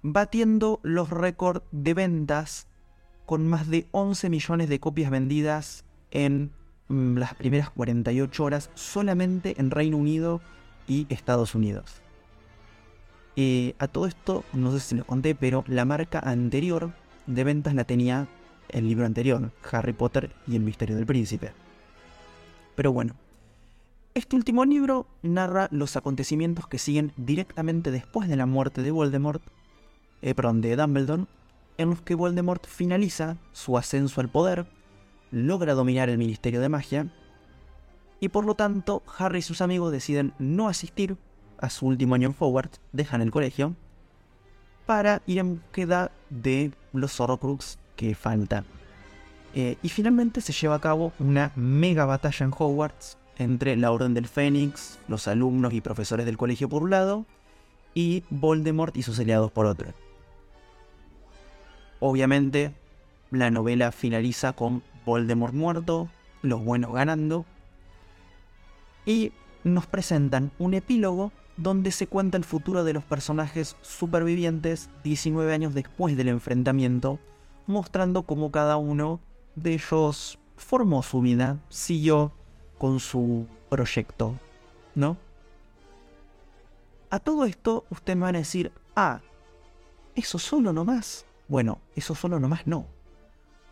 batiendo 0.00 0.80
los 0.82 1.10
récords 1.10 1.60
de 1.72 1.92
ventas 1.92 2.66
con 3.26 3.46
más 3.46 3.68
de 3.68 3.86
11 3.90 4.30
millones 4.30 4.70
de 4.70 4.80
copias 4.80 5.10
vendidas 5.10 5.84
en 6.10 6.52
mm, 6.88 7.18
las 7.18 7.34
primeras 7.34 7.68
48 7.68 8.42
horas 8.42 8.70
solamente 8.74 9.56
en 9.58 9.70
Reino 9.70 9.98
Unido 9.98 10.40
y 10.88 11.06
Estados 11.10 11.54
Unidos. 11.54 12.00
Eh, 13.36 13.74
a 13.78 13.88
todo 13.88 14.06
esto, 14.06 14.42
no 14.54 14.72
sé 14.72 14.80
si 14.80 14.94
lo 14.94 15.04
conté, 15.04 15.34
pero 15.34 15.64
la 15.66 15.84
marca 15.84 16.20
anterior 16.20 16.92
de 17.26 17.44
ventas 17.44 17.74
la 17.74 17.84
tenía 17.84 18.26
el 18.70 18.88
libro 18.88 19.04
anterior, 19.04 19.52
Harry 19.70 19.92
Potter 19.92 20.30
y 20.46 20.56
el 20.56 20.62
misterio 20.62 20.96
del 20.96 21.04
príncipe. 21.04 21.52
Pero 22.74 22.90
bueno, 22.94 23.16
este 24.14 24.34
último 24.34 24.64
libro 24.64 25.06
narra 25.22 25.68
los 25.70 25.96
acontecimientos 25.96 26.66
que 26.66 26.78
siguen 26.78 27.12
directamente 27.16 27.90
después 27.90 28.28
de 28.28 28.36
la 28.36 28.46
muerte 28.46 28.82
de 28.82 28.90
Voldemort, 28.90 29.42
eh, 30.22 30.34
perdón, 30.34 30.60
de 30.60 30.74
Dumbledore, 30.74 31.26
en 31.78 31.90
los 31.90 32.02
que 32.02 32.16
Voldemort 32.16 32.66
finaliza 32.66 33.36
su 33.52 33.78
ascenso 33.78 34.20
al 34.20 34.28
poder, 34.28 34.66
logra 35.30 35.74
dominar 35.74 36.08
el 36.08 36.18
Ministerio 36.18 36.60
de 36.60 36.68
Magia, 36.68 37.06
y 38.18 38.28
por 38.28 38.44
lo 38.44 38.54
tanto 38.54 39.02
Harry 39.16 39.38
y 39.38 39.42
sus 39.42 39.60
amigos 39.60 39.92
deciden 39.92 40.34
no 40.38 40.68
asistir 40.68 41.16
a 41.58 41.70
su 41.70 41.86
último 41.86 42.16
año 42.16 42.28
en 42.28 42.36
Hogwarts, 42.38 42.80
dejan 42.92 43.22
el 43.22 43.30
colegio, 43.30 43.76
para 44.86 45.22
ir 45.26 45.38
en 45.38 45.56
búsqueda 45.60 46.10
de 46.30 46.72
los 46.92 47.18
Horrocrux 47.20 47.78
que 47.94 48.16
faltan. 48.16 48.64
Eh, 49.54 49.78
y 49.82 49.88
finalmente 49.88 50.40
se 50.40 50.52
lleva 50.52 50.76
a 50.76 50.80
cabo 50.80 51.12
una 51.18 51.52
mega 51.54 52.04
batalla 52.04 52.44
en 52.44 52.52
Hogwarts 52.56 53.19
entre 53.40 53.74
la 53.76 53.90
Orden 53.90 54.12
del 54.12 54.28
Fénix, 54.28 54.98
los 55.08 55.26
alumnos 55.26 55.72
y 55.72 55.80
profesores 55.80 56.26
del 56.26 56.36
colegio 56.36 56.68
por 56.68 56.82
un 56.82 56.90
lado, 56.90 57.24
y 57.94 58.22
Voldemort 58.28 58.94
y 58.96 59.02
sus 59.02 59.18
aliados 59.18 59.50
por 59.50 59.64
otro. 59.64 59.94
Obviamente, 62.00 62.74
la 63.30 63.50
novela 63.50 63.92
finaliza 63.92 64.52
con 64.52 64.82
Voldemort 65.06 65.54
muerto, 65.54 66.08
los 66.42 66.62
buenos 66.62 66.92
ganando, 66.92 67.46
y 69.06 69.32
nos 69.64 69.86
presentan 69.86 70.50
un 70.58 70.74
epílogo 70.74 71.32
donde 71.56 71.92
se 71.92 72.06
cuenta 72.06 72.36
el 72.36 72.44
futuro 72.44 72.84
de 72.84 72.92
los 72.92 73.04
personajes 73.04 73.76
supervivientes 73.80 74.90
19 75.02 75.52
años 75.52 75.72
después 75.72 76.14
del 76.14 76.28
enfrentamiento, 76.28 77.18
mostrando 77.66 78.24
cómo 78.24 78.50
cada 78.50 78.76
uno 78.76 79.20
de 79.56 79.74
ellos 79.74 80.38
formó 80.56 81.02
su 81.02 81.22
vida, 81.22 81.58
siguió 81.70 82.32
con 82.80 82.98
su 82.98 83.46
proyecto, 83.68 84.36
¿no? 84.94 85.18
A 87.10 87.18
todo 87.18 87.44
esto, 87.44 87.84
usted 87.90 88.16
me 88.16 88.22
van 88.22 88.36
a 88.36 88.38
decir, 88.38 88.72
ah, 88.96 89.20
eso 90.14 90.38
solo 90.38 90.72
nomás. 90.72 91.26
Bueno, 91.46 91.78
eso 91.94 92.14
solo 92.14 92.40
nomás 92.40 92.66
no. 92.66 92.86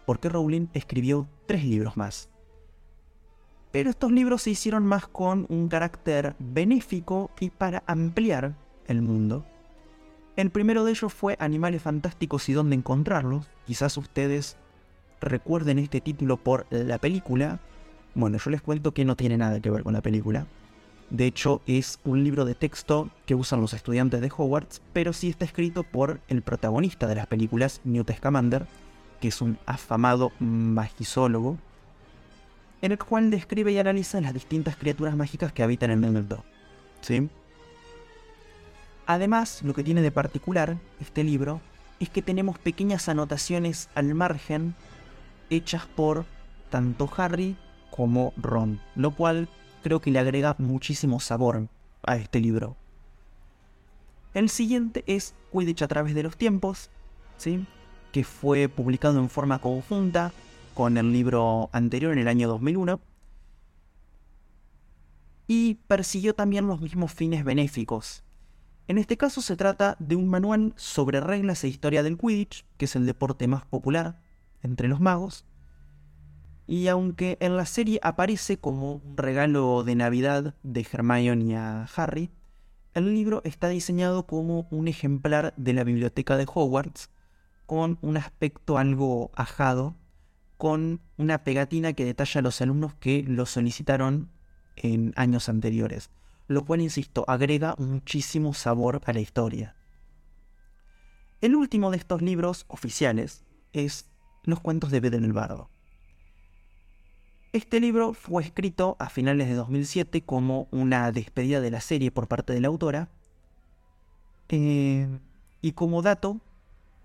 Porque 0.04 0.28
Rowling 0.28 0.66
escribió 0.74 1.26
tres 1.46 1.64
libros 1.64 1.96
más. 1.96 2.28
Pero 3.72 3.88
estos 3.88 4.12
libros 4.12 4.42
se 4.42 4.50
hicieron 4.50 4.84
más 4.84 5.06
con 5.08 5.46
un 5.48 5.68
carácter 5.68 6.36
benéfico 6.38 7.30
y 7.40 7.48
para 7.48 7.84
ampliar 7.86 8.56
el 8.88 9.00
mundo. 9.00 9.46
El 10.36 10.50
primero 10.50 10.84
de 10.84 10.90
ellos 10.90 11.14
fue 11.14 11.36
Animales 11.40 11.80
Fantásticos 11.80 12.46
y 12.50 12.52
dónde 12.52 12.76
encontrarlos. 12.76 13.48
Quizás 13.66 13.96
ustedes 13.96 14.58
recuerden 15.22 15.78
este 15.78 16.02
título 16.02 16.36
por 16.36 16.66
la 16.70 16.98
película. 16.98 17.60
Bueno, 18.14 18.38
yo 18.38 18.50
les 18.50 18.62
cuento 18.62 18.92
que 18.92 19.04
no 19.04 19.16
tiene 19.16 19.36
nada 19.36 19.60
que 19.60 19.70
ver 19.70 19.82
con 19.82 19.92
la 19.92 20.00
película. 20.00 20.46
De 21.10 21.26
hecho, 21.26 21.62
es 21.66 22.00
un 22.04 22.22
libro 22.22 22.44
de 22.44 22.54
texto 22.54 23.08
que 23.24 23.34
usan 23.34 23.60
los 23.60 23.72
estudiantes 23.72 24.20
de 24.20 24.30
Hogwarts, 24.34 24.82
pero 24.92 25.12
sí 25.12 25.30
está 25.30 25.44
escrito 25.44 25.82
por 25.82 26.20
el 26.28 26.42
protagonista 26.42 27.06
de 27.06 27.14
las 27.14 27.26
películas, 27.26 27.80
Newt 27.84 28.12
Scamander, 28.12 28.66
que 29.20 29.28
es 29.28 29.40
un 29.40 29.58
afamado 29.64 30.32
magizólogo, 30.38 31.56
en 32.82 32.92
el 32.92 32.98
cual 32.98 33.30
describe 33.30 33.72
y 33.72 33.78
analiza 33.78 34.20
las 34.20 34.34
distintas 34.34 34.76
criaturas 34.76 35.16
mágicas 35.16 35.52
que 35.52 35.62
habitan 35.62 35.90
en 35.90 36.00
mundo. 36.00 36.44
¿Sí? 37.00 37.28
Además, 39.06 39.62
lo 39.62 39.72
que 39.72 39.82
tiene 39.82 40.02
de 40.02 40.10
particular 40.10 40.76
este 41.00 41.24
libro 41.24 41.62
es 42.00 42.10
que 42.10 42.22
tenemos 42.22 42.58
pequeñas 42.58 43.08
anotaciones 43.08 43.88
al 43.94 44.14
margen 44.14 44.74
hechas 45.50 45.86
por 45.86 46.26
tanto 46.70 47.10
Harry 47.16 47.56
como 47.90 48.32
Ron, 48.36 48.80
lo 48.94 49.12
cual 49.12 49.48
creo 49.82 50.00
que 50.00 50.10
le 50.10 50.18
agrega 50.18 50.56
muchísimo 50.58 51.20
sabor 51.20 51.68
a 52.02 52.16
este 52.16 52.40
libro. 52.40 52.76
El 54.34 54.50
siguiente 54.50 55.04
es 55.06 55.34
Quidditch 55.52 55.82
a 55.82 55.88
través 55.88 56.14
de 56.14 56.22
los 56.22 56.36
tiempos, 56.36 56.90
¿sí? 57.36 57.66
que 58.12 58.24
fue 58.24 58.68
publicado 58.68 59.18
en 59.18 59.28
forma 59.28 59.60
conjunta 59.60 60.32
con 60.74 60.96
el 60.96 61.12
libro 61.12 61.70
anterior 61.72 62.12
en 62.12 62.18
el 62.18 62.28
año 62.28 62.48
2001 62.48 63.00
y 65.46 65.74
persiguió 65.86 66.34
también 66.34 66.66
los 66.66 66.80
mismos 66.80 67.12
fines 67.12 67.42
benéficos. 67.42 68.22
En 68.86 68.98
este 68.98 69.16
caso 69.16 69.42
se 69.42 69.56
trata 69.56 69.96
de 69.98 70.14
un 70.14 70.28
manual 70.28 70.72
sobre 70.76 71.20
reglas 71.20 71.64
e 71.64 71.68
historia 71.68 72.02
del 72.02 72.16
Quidditch, 72.16 72.64
que 72.76 72.84
es 72.84 72.96
el 72.96 73.06
deporte 73.06 73.48
más 73.48 73.64
popular 73.66 74.20
entre 74.62 74.88
los 74.88 75.00
magos, 75.00 75.44
y 76.68 76.88
aunque 76.88 77.38
en 77.40 77.56
la 77.56 77.64
serie 77.64 77.98
aparece 78.02 78.58
como 78.58 78.96
un 78.96 79.16
regalo 79.16 79.82
de 79.84 79.94
Navidad 79.94 80.54
de 80.62 80.86
Hermione 80.92 81.56
a 81.56 81.88
Harry, 81.96 82.30
el 82.92 83.14
libro 83.14 83.40
está 83.44 83.68
diseñado 83.68 84.26
como 84.26 84.68
un 84.70 84.86
ejemplar 84.86 85.54
de 85.56 85.72
la 85.72 85.82
biblioteca 85.82 86.36
de 86.36 86.44
Hogwarts, 86.46 87.08
con 87.64 87.98
un 88.02 88.18
aspecto 88.18 88.76
algo 88.76 89.30
ajado, 89.34 89.96
con 90.58 91.00
una 91.16 91.42
pegatina 91.42 91.94
que 91.94 92.04
detalla 92.04 92.40
a 92.40 92.42
los 92.42 92.60
alumnos 92.60 92.94
que 92.96 93.22
lo 93.22 93.46
solicitaron 93.46 94.30
en 94.76 95.14
años 95.16 95.48
anteriores, 95.48 96.10
lo 96.48 96.66
cual, 96.66 96.82
insisto, 96.82 97.24
agrega 97.28 97.76
muchísimo 97.78 98.52
sabor 98.52 99.00
a 99.06 99.12
la 99.14 99.20
historia. 99.20 99.74
El 101.40 101.56
último 101.56 101.90
de 101.90 101.96
estos 101.96 102.20
libros 102.20 102.66
oficiales 102.68 103.46
es 103.72 104.10
Los 104.44 104.60
cuentos 104.60 104.90
de 104.90 105.00
Beden 105.00 105.24
el 105.24 105.32
Bardo. 105.32 105.70
Este 107.52 107.80
libro 107.80 108.12
fue 108.12 108.42
escrito 108.42 108.96
a 108.98 109.08
finales 109.08 109.48
de 109.48 109.54
2007 109.54 110.22
como 110.22 110.68
una 110.70 111.10
despedida 111.12 111.62
de 111.62 111.70
la 111.70 111.80
serie 111.80 112.10
por 112.10 112.28
parte 112.28 112.52
de 112.52 112.60
la 112.60 112.68
autora. 112.68 113.08
Eh, 114.50 115.08
y 115.62 115.72
como 115.72 116.02
dato, 116.02 116.40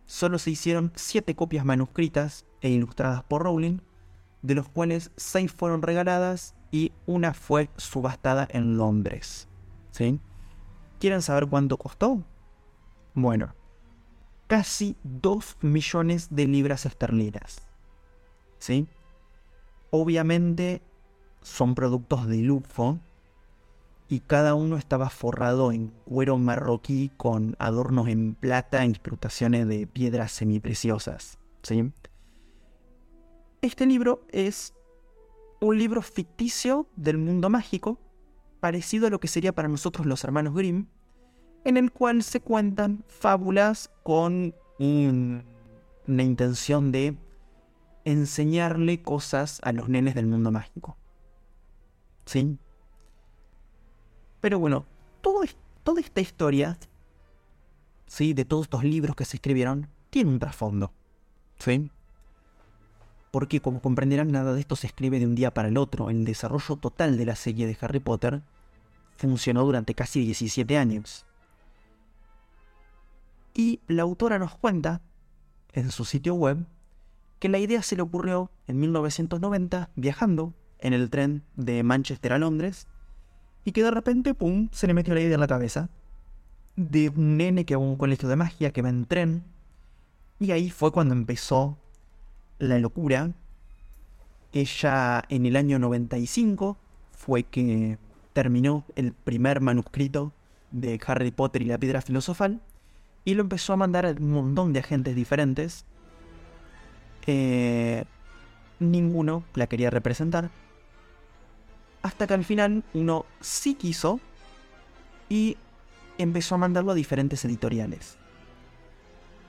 solo 0.05 0.37
se 0.39 0.51
hicieron 0.51 0.91
7 0.95 1.33
copias 1.35 1.63
manuscritas 1.63 2.45
e 2.59 2.69
ilustradas 2.69 3.23
por 3.23 3.43
Rowling, 3.43 3.79
de 4.41 4.55
los 4.55 4.67
cuales 4.67 5.11
6 5.15 5.49
fueron 5.49 5.81
regaladas 5.81 6.55
y 6.71 6.91
una 7.05 7.33
fue 7.33 7.69
subastada 7.77 8.45
en 8.51 8.75
Londres. 8.75 9.47
¿Sí? 9.91 10.19
¿Quieren 10.99 11.21
saber 11.21 11.47
cuánto 11.47 11.77
costó? 11.77 12.21
Bueno, 13.13 13.55
casi 14.47 14.97
2 15.03 15.57
millones 15.61 16.35
de 16.35 16.47
libras 16.47 16.85
esterlinas. 16.85 17.61
¿Sí? 18.59 18.87
Obviamente 19.95 20.81
son 21.43 21.75
productos 21.75 22.27
de 22.27 22.37
lujo 22.37 22.97
y 24.09 24.21
cada 24.21 24.55
uno 24.55 24.77
estaba 24.77 25.11
forrado 25.11 25.71
en 25.71 25.93
cuero 26.05 26.39
marroquí 26.39 27.11
con 27.15 27.55
adornos 27.59 28.07
en 28.07 28.33
plata 28.33 28.81
e 28.81 28.87
incrustaciones 28.87 29.67
de 29.67 29.85
piedras 29.85 30.31
semipreciosas. 30.31 31.37
Este 33.61 33.85
libro 33.85 34.25
es 34.31 34.73
un 35.61 35.77
libro 35.77 36.01
ficticio 36.01 36.87
del 36.95 37.19
mundo 37.19 37.51
mágico, 37.51 37.99
parecido 38.61 39.05
a 39.05 39.09
lo 39.11 39.19
que 39.19 39.27
sería 39.27 39.53
para 39.53 39.67
nosotros 39.67 40.07
los 40.07 40.23
hermanos 40.23 40.55
Grimm, 40.55 40.87
en 41.65 41.77
el 41.77 41.91
cual 41.91 42.23
se 42.23 42.39
cuentan 42.39 43.03
fábulas 43.07 43.91
con 44.01 44.55
una 44.79 46.23
intención 46.23 46.91
de 46.91 47.15
enseñarle 48.05 49.01
cosas 49.01 49.59
a 49.63 49.71
los 49.71 49.89
nenes 49.89 50.15
del 50.15 50.27
mundo 50.27 50.51
mágico. 50.51 50.97
¿Sí? 52.25 52.57
Pero 54.41 54.59
bueno, 54.59 54.85
toda 55.21 55.99
esta 55.99 56.21
historia, 56.21 56.77
¿sí? 58.07 58.33
De 58.33 58.45
todos 58.45 58.65
estos 58.65 58.83
libros 58.83 59.15
que 59.15 59.25
se 59.25 59.37
escribieron, 59.37 59.87
tiene 60.09 60.31
un 60.31 60.39
trasfondo. 60.39 60.91
¿Sí? 61.59 61.89
Porque 63.31 63.61
como 63.61 63.81
comprenderán, 63.81 64.31
nada 64.31 64.53
de 64.53 64.59
esto 64.59 64.75
se 64.75 64.87
escribe 64.87 65.19
de 65.19 65.25
un 65.25 65.35
día 65.35 65.53
para 65.53 65.69
el 65.69 65.77
otro. 65.77 66.09
El 66.09 66.25
desarrollo 66.25 66.75
total 66.75 67.17
de 67.17 67.25
la 67.25 67.35
serie 67.35 67.65
de 67.65 67.77
Harry 67.81 67.99
Potter 67.99 68.43
funcionó 69.17 69.63
durante 69.63 69.95
casi 69.95 70.19
17 70.21 70.77
años. 70.77 71.25
Y 73.53 73.79
la 73.87 74.03
autora 74.03 74.39
nos 74.39 74.55
cuenta, 74.55 75.01
en 75.73 75.91
su 75.91 76.05
sitio 76.05 76.35
web, 76.35 76.65
que 77.43 77.49
la 77.49 77.59
idea 77.59 77.81
se 77.81 77.97
le 77.97 78.01
ocurrió 78.01 78.51
en 78.67 78.79
1990 78.79 79.89
viajando 79.97 80.53
en 80.79 80.93
el 80.93 81.09
tren 81.09 81.43
de 81.57 81.83
Manchester 81.83 82.31
a 82.31 82.37
Londres 82.37 82.87
y 83.65 83.73
que 83.73 83.83
de 83.83 83.91
repente, 83.91 84.33
¡pum!, 84.33 84.69
se 84.71 84.87
le 84.87 84.93
metió 84.93 85.13
la 85.13 85.19
idea 85.19 85.33
en 85.33 85.41
la 85.41 85.47
cabeza 85.47 85.89
de 86.77 87.09
un 87.09 87.35
nene 87.35 87.65
que 87.65 87.75
va 87.75 87.83
a 87.83 87.85
un 87.85 87.97
colegio 87.97 88.29
de 88.29 88.37
magia 88.37 88.71
que 88.71 88.81
va 88.81 88.87
en 88.87 89.03
tren 89.03 89.43
y 90.39 90.51
ahí 90.51 90.69
fue 90.69 90.93
cuando 90.93 91.13
empezó 91.15 91.77
la 92.59 92.79
locura. 92.79 93.33
Ella 94.53 95.25
en 95.27 95.45
el 95.45 95.57
año 95.57 95.79
95 95.79 96.77
fue 97.11 97.43
que 97.43 97.97
terminó 98.31 98.85
el 98.95 99.11
primer 99.11 99.59
manuscrito 99.59 100.31
de 100.71 100.97
Harry 101.05 101.31
Potter 101.31 101.61
y 101.61 101.65
la 101.65 101.77
piedra 101.77 102.01
filosofal 102.01 102.61
y 103.25 103.33
lo 103.33 103.41
empezó 103.41 103.73
a 103.73 103.75
mandar 103.75 104.05
a 104.05 104.11
un 104.11 104.31
montón 104.31 104.71
de 104.71 104.79
agentes 104.79 105.13
diferentes 105.13 105.85
eh, 107.25 108.05
ninguno 108.79 109.43
la 109.53 109.67
quería 109.67 109.89
representar. 109.89 110.49
Hasta 112.01 112.27
que 112.27 112.33
al 112.33 112.43
final 112.43 112.83
uno 112.93 113.25
sí 113.39 113.75
quiso 113.75 114.19
y 115.29 115.57
empezó 116.17 116.55
a 116.55 116.57
mandarlo 116.59 116.91
a 116.91 116.95
diferentes 116.95 117.45
editoriales. 117.45 118.17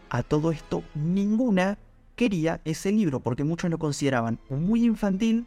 A 0.09 0.23
todo 0.23 0.53
esto, 0.53 0.85
ninguna 0.95 1.79
quería 2.15 2.61
ese 2.65 2.93
libro 2.93 3.21
porque 3.21 3.43
muchos 3.43 3.71
lo 3.71 3.79
consideraban 3.79 4.39
muy 4.49 4.85
infantil 4.85 5.47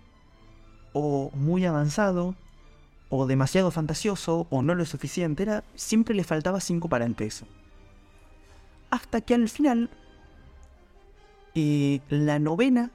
o 0.92 1.32
muy 1.34 1.66
avanzado 1.66 2.36
o 3.10 3.26
demasiado 3.26 3.72
fantasioso 3.72 4.48
o 4.50 4.62
no 4.62 4.76
lo 4.76 4.86
suficiente. 4.86 5.44
Era, 5.44 5.64
siempre 5.76 6.14
le 6.14 6.26
faltaba 6.26 6.60
5 6.60 6.90
para. 6.90 7.08
Hasta 8.90 9.22
que 9.22 9.36
al 9.36 9.48
final 9.48 9.90
la 12.10 12.40
novena 12.40 12.92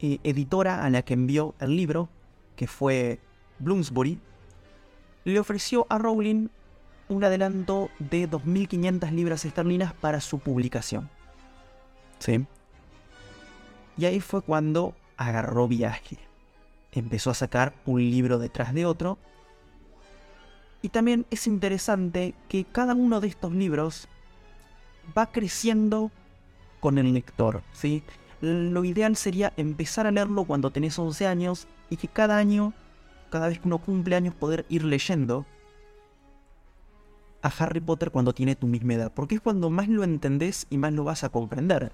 eh, 0.00 0.18
editora 0.24 0.84
a 0.84 0.90
la 0.90 1.02
que 1.02 1.14
envió 1.14 1.54
el 1.60 1.76
libro, 1.76 2.08
que 2.56 2.66
fue 2.66 3.20
Bloomsbury, 3.58 4.20
le 5.24 5.38
ofreció 5.38 5.86
a 5.88 5.98
Rowling 5.98 6.48
un 7.08 7.24
adelanto 7.24 7.90
de 7.98 8.28
2.500 8.28 9.10
libras 9.12 9.44
esterlinas 9.44 9.92
para 9.94 10.20
su 10.20 10.38
publicación. 10.38 11.08
¿Sí? 12.18 12.46
Y 13.96 14.04
ahí 14.04 14.20
fue 14.20 14.42
cuando 14.42 14.94
agarró 15.16 15.68
viaje. 15.68 16.18
Empezó 16.92 17.30
a 17.30 17.34
sacar 17.34 17.74
un 17.86 18.00
libro 18.00 18.38
detrás 18.38 18.74
de 18.74 18.86
otro. 18.86 19.18
Y 20.82 20.90
también 20.90 21.26
es 21.30 21.46
interesante 21.46 22.34
que 22.48 22.64
cada 22.64 22.94
uno 22.94 23.20
de 23.20 23.28
estos 23.28 23.52
libros 23.52 24.08
va 25.16 25.26
creciendo 25.26 26.10
con 26.80 26.98
el 26.98 27.12
lector, 27.14 27.62
¿sí? 27.72 28.02
Lo 28.40 28.84
ideal 28.84 29.16
sería 29.16 29.52
empezar 29.56 30.06
a 30.06 30.10
leerlo 30.10 30.44
cuando 30.44 30.70
tenés 30.70 30.98
11 30.98 31.26
años 31.26 31.66
y 31.90 31.96
que 31.96 32.08
cada 32.08 32.36
año, 32.36 32.72
cada 33.30 33.48
vez 33.48 33.58
que 33.58 33.66
uno 33.66 33.78
cumple 33.78 34.16
años, 34.16 34.34
poder 34.34 34.64
ir 34.68 34.84
leyendo 34.84 35.44
a 37.42 37.48
Harry 37.48 37.80
Potter 37.80 38.10
cuando 38.10 38.32
tiene 38.32 38.56
tu 38.56 38.66
misma 38.66 38.94
edad, 38.94 39.12
porque 39.14 39.36
es 39.36 39.40
cuando 39.40 39.70
más 39.70 39.88
lo 39.88 40.04
entendés 40.04 40.66
y 40.70 40.78
más 40.78 40.92
lo 40.92 41.04
vas 41.04 41.24
a 41.24 41.28
comprender. 41.28 41.92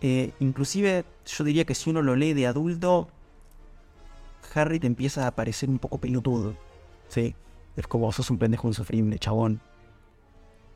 Eh, 0.00 0.32
inclusive 0.40 1.04
yo 1.26 1.44
diría 1.44 1.64
que 1.64 1.74
si 1.74 1.90
uno 1.90 2.00
lo 2.00 2.16
lee 2.16 2.32
de 2.32 2.46
adulto, 2.46 3.08
Harry 4.54 4.80
te 4.80 4.86
empieza 4.86 5.26
a 5.26 5.34
parecer 5.34 5.68
un 5.68 5.78
poco 5.78 5.98
pelotudo. 5.98 6.56
¿sí? 7.08 7.34
Es 7.76 7.86
como 7.86 8.10
sos 8.12 8.30
un 8.30 8.38
pendejo 8.38 8.68
insufrible, 8.68 9.18
chabón. 9.18 9.60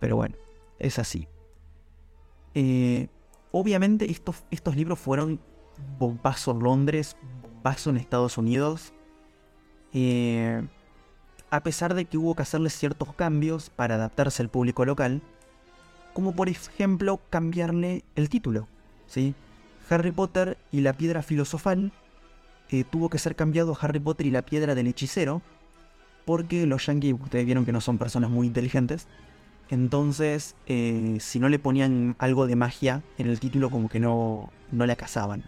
Pero 0.00 0.16
bueno, 0.16 0.36
es 0.78 0.98
así. 0.98 1.26
Eh, 2.54 3.08
obviamente 3.52 4.10
estos, 4.10 4.44
estos 4.50 4.76
libros 4.76 4.98
fueron 4.98 5.40
bombazo 5.98 6.52
en 6.52 6.60
Londres, 6.60 7.16
bombazo 7.42 7.90
en 7.90 7.96
Estados 7.96 8.38
Unidos. 8.38 8.92
Eh, 9.92 10.66
a 11.50 11.62
pesar 11.62 11.94
de 11.94 12.04
que 12.04 12.18
hubo 12.18 12.34
que 12.34 12.42
hacerle 12.42 12.70
ciertos 12.70 13.14
cambios 13.14 13.70
para 13.70 13.94
adaptarse 13.94 14.42
al 14.42 14.48
público 14.48 14.84
local, 14.84 15.22
como 16.12 16.34
por 16.34 16.48
ejemplo 16.48 17.20
cambiarle 17.30 18.04
el 18.16 18.28
título. 18.28 18.66
¿sí? 19.06 19.34
Harry 19.88 20.12
Potter 20.12 20.58
y 20.72 20.80
la 20.80 20.94
piedra 20.94 21.22
filosofal 21.22 21.92
eh, 22.70 22.84
tuvo 22.84 23.10
que 23.10 23.18
ser 23.18 23.36
cambiado 23.36 23.76
Harry 23.80 24.00
Potter 24.00 24.26
y 24.26 24.30
la 24.30 24.42
piedra 24.42 24.74
del 24.74 24.86
hechicero, 24.86 25.42
porque 26.24 26.66
los 26.66 26.86
yankees, 26.86 27.14
ustedes 27.20 27.44
vieron 27.44 27.64
que 27.64 27.72
no 27.72 27.80
son 27.80 27.98
personas 27.98 28.30
muy 28.30 28.46
inteligentes, 28.46 29.06
entonces 29.74 30.54
eh, 30.66 31.18
si 31.20 31.38
no 31.38 31.48
le 31.48 31.58
ponían 31.58 32.16
algo 32.18 32.46
de 32.46 32.56
magia 32.56 33.02
en 33.18 33.28
el 33.28 33.40
título 33.40 33.70
como 33.70 33.88
que 33.88 34.00
no, 34.00 34.50
no 34.72 34.86
la 34.86 34.96
cazaban. 34.96 35.44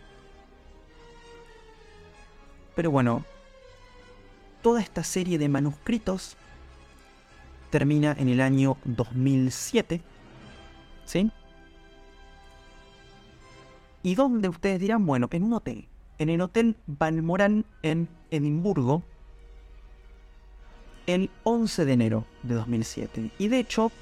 Pero 2.74 2.90
bueno, 2.90 3.24
toda 4.62 4.82
esta 4.82 5.02
serie 5.02 5.38
de 5.38 5.48
manuscritos 5.48 6.36
termina 7.70 8.14
en 8.18 8.28
el 8.28 8.40
año 8.40 8.76
2007, 8.84 10.02
¿sí? 11.04 11.30
¿Y 14.02 14.14
dónde 14.14 14.48
ustedes 14.48 14.78
dirán? 14.78 15.06
Bueno, 15.06 15.28
en 15.32 15.42
un 15.42 15.54
hotel 15.54 15.88
en 16.18 16.30
el 16.30 16.40
Hotel 16.40 16.76
Balmoral 16.86 17.64
en 17.82 18.08
Edimburgo 18.30 19.02
el 21.06 21.30
11 21.44 21.84
de 21.84 21.92
enero 21.92 22.26
de 22.42 22.54
2007. 22.54 23.30
Y 23.38 23.48
de 23.48 23.58
hecho, 23.58 23.92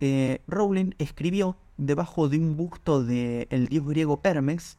eh, 0.00 0.40
Rowling 0.46 0.92
escribió 0.98 1.56
debajo 1.76 2.28
de 2.28 2.38
un 2.38 2.56
busto 2.56 3.02
del 3.02 3.66
dios 3.68 3.86
griego 3.86 4.20
Hermes, 4.22 4.78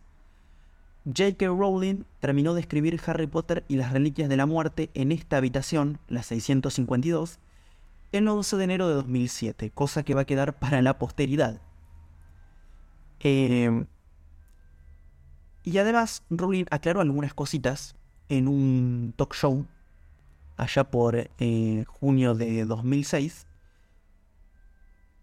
J.K. 1.06 1.48
Rowling 1.48 2.04
terminó 2.20 2.54
de 2.54 2.62
escribir 2.62 3.00
Harry 3.06 3.28
Potter 3.28 3.64
y 3.68 3.78
las 3.78 3.94
Reliquias 3.94 4.30
de 4.30 4.38
la 4.38 4.46
Muerte 4.46 4.90
en 4.94 5.12
esta 5.12 5.38
habitación, 5.38 6.00
la 6.08 6.24
652, 6.24 7.40
el 8.12 8.28
11 8.28 8.58
de 8.58 8.64
enero 8.64 8.88
de 8.88 8.96
2007, 8.96 9.72
cosa 9.72 10.04
que 10.04 10.14
va 10.14 10.22
a 10.22 10.26
quedar 10.26 10.60
para 10.60 10.82
la 10.82 10.98
posteridad. 10.98 11.62
Eh, 13.22 13.86
y 15.64 15.78
además, 15.78 16.24
Rowling 16.30 16.66
aclaró 16.70 17.02
algunas 17.02 17.34
cositas 17.34 17.96
en 18.28 18.48
un 18.48 19.14
talk 19.16 19.34
show 19.34 19.66
allá 20.58 20.84
por 20.84 21.16
eh, 21.16 21.86
junio 21.88 22.36
de 22.36 22.66
2006, 22.66 23.48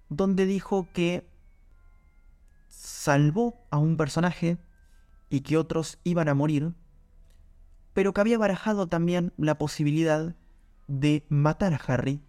donde 0.08 0.46
dijo 0.46 0.88
que 0.92 1.26
salvó 2.68 3.66
a 3.70 3.78
un 3.78 3.96
personaje 3.96 4.58
y 5.28 5.40
que 5.40 5.56
otros 5.56 5.98
iban 6.04 6.28
a 6.28 6.34
morir, 6.34 6.74
pero 7.94 8.12
que 8.12 8.20
había 8.20 8.38
barajado 8.38 8.86
también 8.86 9.32
la 9.36 9.58
posibilidad 9.58 10.34
de 10.86 11.24
matar 11.28 11.74
a 11.74 11.80
Harry 11.86 12.20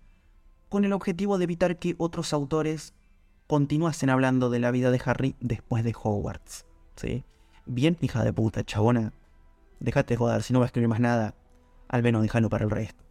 con 0.70 0.86
el 0.86 0.94
objetivo 0.94 1.38
de 1.38 1.46
evitar 1.46 1.78
que 1.78 1.96
otros 1.98 2.34
autores 2.34 2.94
continuasen 3.48 4.10
hablando 4.10 4.50
de 4.50 4.60
la 4.60 4.72
vida 4.72 4.92
de 4.92 5.02
Harry 5.06 5.36
después 5.40 5.84
de 5.84 5.96
Hogwarts. 5.96 6.66
¿sí? 6.96 7.24
Bien, 7.66 7.98
hija 8.02 8.24
de 8.24 8.34
puta, 8.34 8.63
chabona. 8.63 9.13
Déjate 9.80 10.16
de 10.16 10.18
joder, 10.18 10.44
si 10.44 10.54
no 10.54 10.60
vas 10.60 10.66
a 10.66 10.70
escribir 10.70 10.90
más 10.90 11.00
nada, 11.00 11.36
al 11.88 12.04
menos 12.04 12.22
déjalo 12.22 12.50
para 12.50 12.66
el 12.66 12.72
resto. 12.72 13.04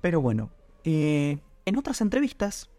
Pero 0.00 0.20
bueno, 0.20 0.50
eh, 0.84 1.38
en 1.66 1.76
otras 1.76 2.00
entrevistas, 2.00 2.70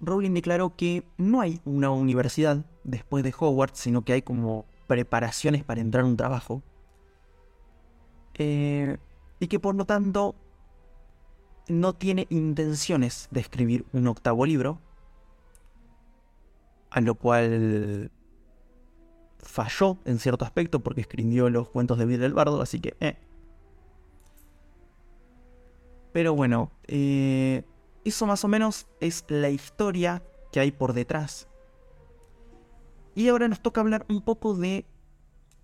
Rowling 0.00 0.34
declaró 0.34 0.76
que 0.76 1.04
no 1.16 1.40
hay 1.40 1.60
una 1.64 1.90
universidad 1.90 2.64
después 2.84 3.24
de 3.24 3.34
Hogwarts, 3.36 3.78
sino 3.78 4.02
que 4.02 4.12
hay 4.12 4.22
como 4.22 4.66
preparaciones 4.86 5.64
para 5.64 5.80
entrar 5.80 6.04
a 6.04 6.06
un 6.06 6.16
trabajo. 6.16 6.62
Eh, 8.34 8.98
y 9.40 9.46
que 9.48 9.58
por 9.58 9.74
lo 9.74 9.84
tanto 9.84 10.34
no 11.68 11.94
tiene 11.94 12.26
intenciones 12.30 13.28
de 13.30 13.40
escribir 13.40 13.86
un 13.92 14.06
octavo 14.08 14.44
libro. 14.44 14.80
A 16.90 17.00
lo 17.00 17.14
cual 17.14 18.10
falló 19.38 19.98
en 20.04 20.18
cierto 20.18 20.44
aspecto 20.44 20.80
porque 20.80 21.00
escribió 21.02 21.50
los 21.50 21.68
cuentos 21.68 21.98
de 21.98 22.06
Vidal 22.06 22.24
el 22.24 22.34
Bardo, 22.34 22.60
así 22.60 22.80
que... 22.80 22.96
Eh. 23.00 23.16
Pero 26.12 26.34
bueno, 26.34 26.70
eh, 26.86 27.64
eso 28.08 28.26
más 28.26 28.44
o 28.44 28.48
menos 28.48 28.86
es 29.00 29.24
la 29.28 29.50
historia 29.50 30.22
que 30.52 30.60
hay 30.60 30.72
por 30.72 30.92
detrás. 30.92 31.48
Y 33.14 33.28
ahora 33.28 33.48
nos 33.48 33.60
toca 33.60 33.80
hablar 33.80 34.04
un 34.08 34.22
poco 34.22 34.54
de 34.54 34.84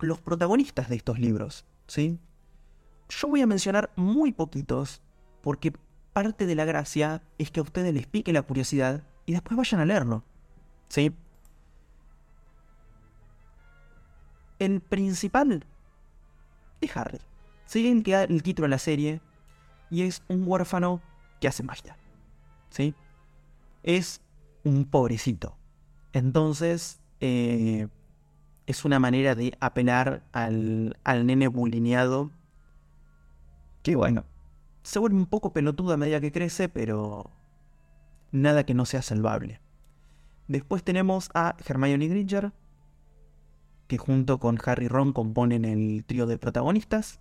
los 0.01 0.21
protagonistas 0.21 0.89
de 0.89 0.97
estos 0.97 1.19
libros, 1.19 1.65
¿sí? 1.87 2.19
Yo 3.09 3.29
voy 3.29 3.43
a 3.43 3.47
mencionar 3.47 3.93
muy 3.95 4.33
poquitos, 4.33 5.03
porque 5.43 5.73
parte 6.13 6.47
de 6.47 6.55
la 6.55 6.65
gracia 6.65 7.23
es 7.39 7.51
que 7.51 7.61
a 7.61 7.63
ustedes 7.63 7.93
les 7.93 8.07
pique 8.07 8.33
la 8.33 8.43
curiosidad 8.43 9.05
y 9.27 9.33
después 9.33 9.57
vayan 9.57 9.81
a 9.81 9.85
leerlo, 9.85 10.25
¿sí? 10.89 11.15
el 14.65 14.81
principal 14.81 15.65
es 16.81 16.97
Harry. 16.97 17.19
Siguen 17.67 18.03
que 18.03 18.15
el 18.15 18.43
título 18.43 18.67
de 18.67 18.71
la 18.71 18.79
serie 18.79 19.21
y 19.91 20.03
es 20.03 20.23
un 20.29 20.45
huérfano 20.47 21.01
que 21.41 21.49
hace 21.49 21.63
magia. 21.63 21.97
¿Sí? 22.73 22.95
Es 23.83 24.23
un 24.65 24.87
pobrecito. 24.87 25.59
Entonces, 26.15 27.01
eh, 27.21 27.89
es 28.67 28.85
una 28.87 28.99
manera 28.99 29.35
de 29.35 29.55
apelar 29.61 30.25
al, 30.33 30.97
al 31.05 31.27
nene 31.27 31.49
bulineado. 31.49 32.31
Que 33.83 33.95
bueno, 33.95 34.25
se 34.83 34.99
vuelve 34.99 35.17
un 35.17 35.27
poco 35.27 35.53
pelotudo 35.53 35.93
a 35.93 35.99
medida 35.99 36.21
que 36.21 36.33
crece, 36.33 36.71
pero 36.71 37.31
nada 38.31 38.65
que 38.65 38.73
no 38.73 38.87
sea 38.87 39.03
salvable. 39.03 39.61
Después 40.49 40.83
tenemos 40.83 41.31
a 41.35 41.57
Hermione 41.67 42.09
Granger, 42.09 42.53
que 43.87 43.99
junto 43.99 44.39
con 44.39 44.59
Harry 44.65 44.89
Ron 44.89 45.13
componen 45.13 45.67
el 45.67 46.05
trío 46.07 46.27
de 46.27 46.39
protagonistas. 46.39 47.21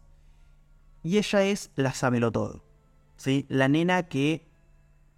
Y 1.03 1.17
ella 1.17 1.43
es 1.43 1.71
la 1.75 1.93
sabelo 1.93 2.31
todo. 2.31 2.63
¿sí? 3.17 3.45
La 3.49 3.67
nena 3.67 4.03
que 4.03 4.50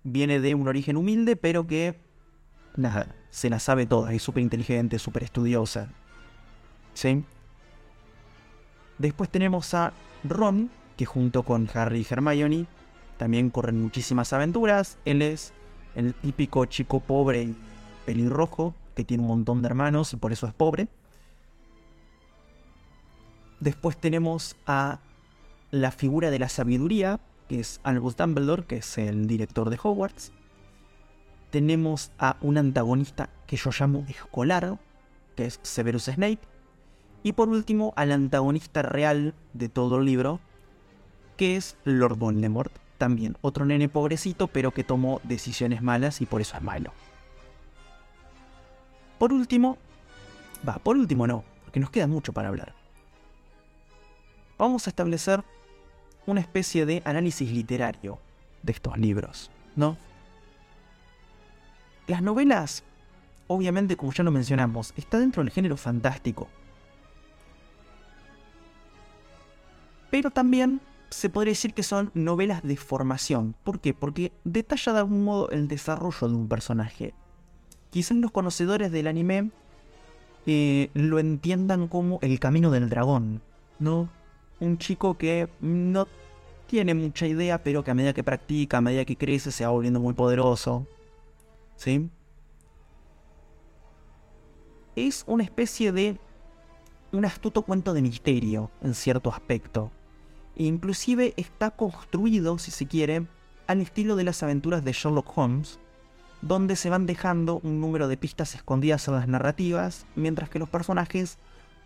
viene 0.04 0.40
de 0.40 0.56
un 0.56 0.68
origen 0.68 0.98
humilde, 0.98 1.36
pero 1.36 1.68
que 1.68 2.00
nada, 2.76 3.16
se 3.30 3.50
la 3.50 3.60
sabe 3.60 3.86
toda, 3.86 4.14
es 4.14 4.22
súper 4.22 4.44
inteligente, 4.44 5.00
súper 5.00 5.24
estudiosa. 5.24 5.90
¿Sí? 6.94 7.24
Después 8.98 9.30
tenemos 9.30 9.74
a 9.74 9.94
Ron, 10.24 10.70
que 10.98 11.06
junto 11.06 11.44
con 11.44 11.68
Harry 11.74 12.02
y 12.02 12.08
Hermione 12.10 12.68
también 13.18 13.50
corren 13.50 13.82
muchísimas 13.82 14.34
aventuras. 14.34 14.98
Él 15.06 15.22
es 15.22 15.54
el 15.96 16.14
típico 16.14 16.66
chico 16.66 17.00
pobre 17.00 17.44
y 17.44 17.56
pelirrojo, 18.06 18.76
que 18.96 19.04
tiene 19.04 19.24
un 19.24 19.30
montón 19.30 19.62
de 19.62 19.68
hermanos 19.68 20.14
y 20.14 20.18
por 20.18 20.32
eso 20.32 20.46
es 20.46 20.54
pobre. 20.54 20.88
Después 23.60 23.98
tenemos 23.98 24.56
a 24.68 25.00
la 25.72 25.92
figura 25.92 26.30
de 26.30 26.40
la 26.40 26.50
sabiduría, 26.50 27.20
que 27.54 27.60
es 27.60 27.80
Albus 27.84 28.18
Dumbledore, 28.18 28.66
que 28.66 28.78
es 28.78 28.98
el 28.98 29.28
director 29.28 29.70
de 29.70 29.78
Hogwarts. 29.80 30.32
Tenemos 31.52 32.12
a 32.18 32.36
un 32.42 32.58
antagonista 32.58 33.30
que 33.46 33.58
yo 33.58 33.70
llamo 33.70 34.06
escolar, 34.10 34.80
que 35.36 35.46
es 35.46 35.60
Severus 35.62 36.06
Snape. 36.06 36.40
Y 37.22 37.34
por 37.34 37.50
último, 37.50 37.94
al 37.96 38.12
antagonista 38.12 38.82
real 38.82 39.36
de 39.54 39.70
todo 39.70 40.00
el 40.00 40.06
libro, 40.06 40.40
que 41.38 41.56
es 41.56 41.78
Lord 41.84 42.18
Voldemort. 42.18 42.74
También 42.98 43.38
otro 43.42 43.66
nene 43.66 43.88
pobrecito, 43.88 44.48
pero 44.48 44.72
que 44.72 44.84
tomó 44.84 45.22
decisiones 45.24 45.84
malas 45.84 46.22
y 46.22 46.26
por 46.26 46.42
eso 46.42 46.58
es 46.58 46.64
malo. 46.64 46.92
Por 49.20 49.32
último, 49.32 49.78
va, 50.68 50.80
por 50.80 50.98
último 50.98 51.28
no, 51.28 51.44
porque 51.66 51.80
nos 51.80 51.92
queda 51.92 52.08
mucho 52.08 52.34
para 52.34 52.48
hablar 52.48 52.74
vamos 54.58 54.88
a 54.88 54.92
establecer 54.92 55.44
una 56.26 56.42
especie 56.42 56.86
de 56.86 57.02
análisis 57.06 57.52
literario 57.52 58.20
de 58.62 58.72
estos 58.72 58.98
libros, 58.98 59.52
¿no? 59.76 59.98
Las 62.08 62.22
novelas, 62.22 62.84
obviamente, 63.48 63.96
como 63.96 64.12
ya 64.12 64.24
lo 64.24 64.32
mencionamos, 64.32 64.94
está 64.98 65.20
dentro 65.20 65.44
del 65.44 65.52
género 65.52 65.78
fantástico. 65.78 66.48
Pero 70.12 70.32
también 70.32 70.82
se 71.10 71.30
podría 71.30 71.52
decir 71.52 71.74
que 71.74 71.84
son 71.84 72.12
novelas 72.14 72.64
de 72.64 72.76
formación. 72.76 73.56
¿Por 73.64 73.80
qué? 73.80 73.94
Porque 73.94 74.32
detalla 74.44 74.94
de 74.94 75.00
algún 75.00 75.24
modo 75.24 75.50
el 75.50 75.68
desarrollo 75.68 76.28
de 76.28 76.36
un 76.36 76.48
personaje. 76.48 77.14
quizás 77.90 78.18
los 78.18 78.32
conocedores 78.32 78.92
del 78.92 79.08
anime 79.08 79.52
eh, 80.46 80.90
lo 80.94 81.20
entiendan 81.20 81.88
como 81.88 82.20
el 82.22 82.40
camino 82.40 82.72
del 82.72 82.90
dragón, 82.90 83.42
¿no? 83.80 84.10
Un 84.60 84.78
chico 84.78 85.18
que 85.18 85.50
no 85.62 86.08
tiene 86.68 86.94
mucha 86.94 87.28
idea, 87.28 87.62
pero 87.62 87.84
que 87.84 87.92
a 87.92 87.94
medida 87.94 88.14
que 88.14 88.24
practica, 88.24 88.78
a 88.78 88.82
medida 88.82 89.06
que 89.06 89.18
crece, 89.18 89.52
se 89.52 89.66
va 89.66 89.72
volviendo 89.72 90.00
muy 90.00 90.14
poderoso. 90.14 90.88
¿Sí? 91.76 92.10
Es 94.96 95.24
una 95.28 95.44
especie 95.44 95.92
de 95.92 96.18
un 97.12 97.26
astuto 97.26 97.62
cuento 97.62 97.94
de 97.94 98.02
misterio, 98.02 98.72
en 98.82 98.94
cierto 98.94 99.32
aspecto. 99.32 99.92
E 100.56 100.66
inclusive 100.66 101.34
está 101.38 101.72
construido, 101.72 102.58
si 102.58 102.72
se 102.72 102.88
quiere, 102.88 103.28
al 103.68 103.82
estilo 103.82 104.16
de 104.16 104.24
las 104.24 104.44
aventuras 104.44 104.84
de 104.84 104.94
Sherlock 104.94 105.38
Holmes, 105.38 105.80
donde 106.42 106.76
se 106.76 106.90
van 106.90 107.06
dejando 107.06 107.60
un 107.64 107.80
número 107.80 108.08
de 108.08 108.18
pistas 108.18 108.56
escondidas 108.56 109.08
en 109.08 109.14
las 109.16 109.28
narrativas, 109.28 110.06
mientras 110.16 110.50
que 110.50 110.60
los 110.60 110.70
personajes 110.70 111.38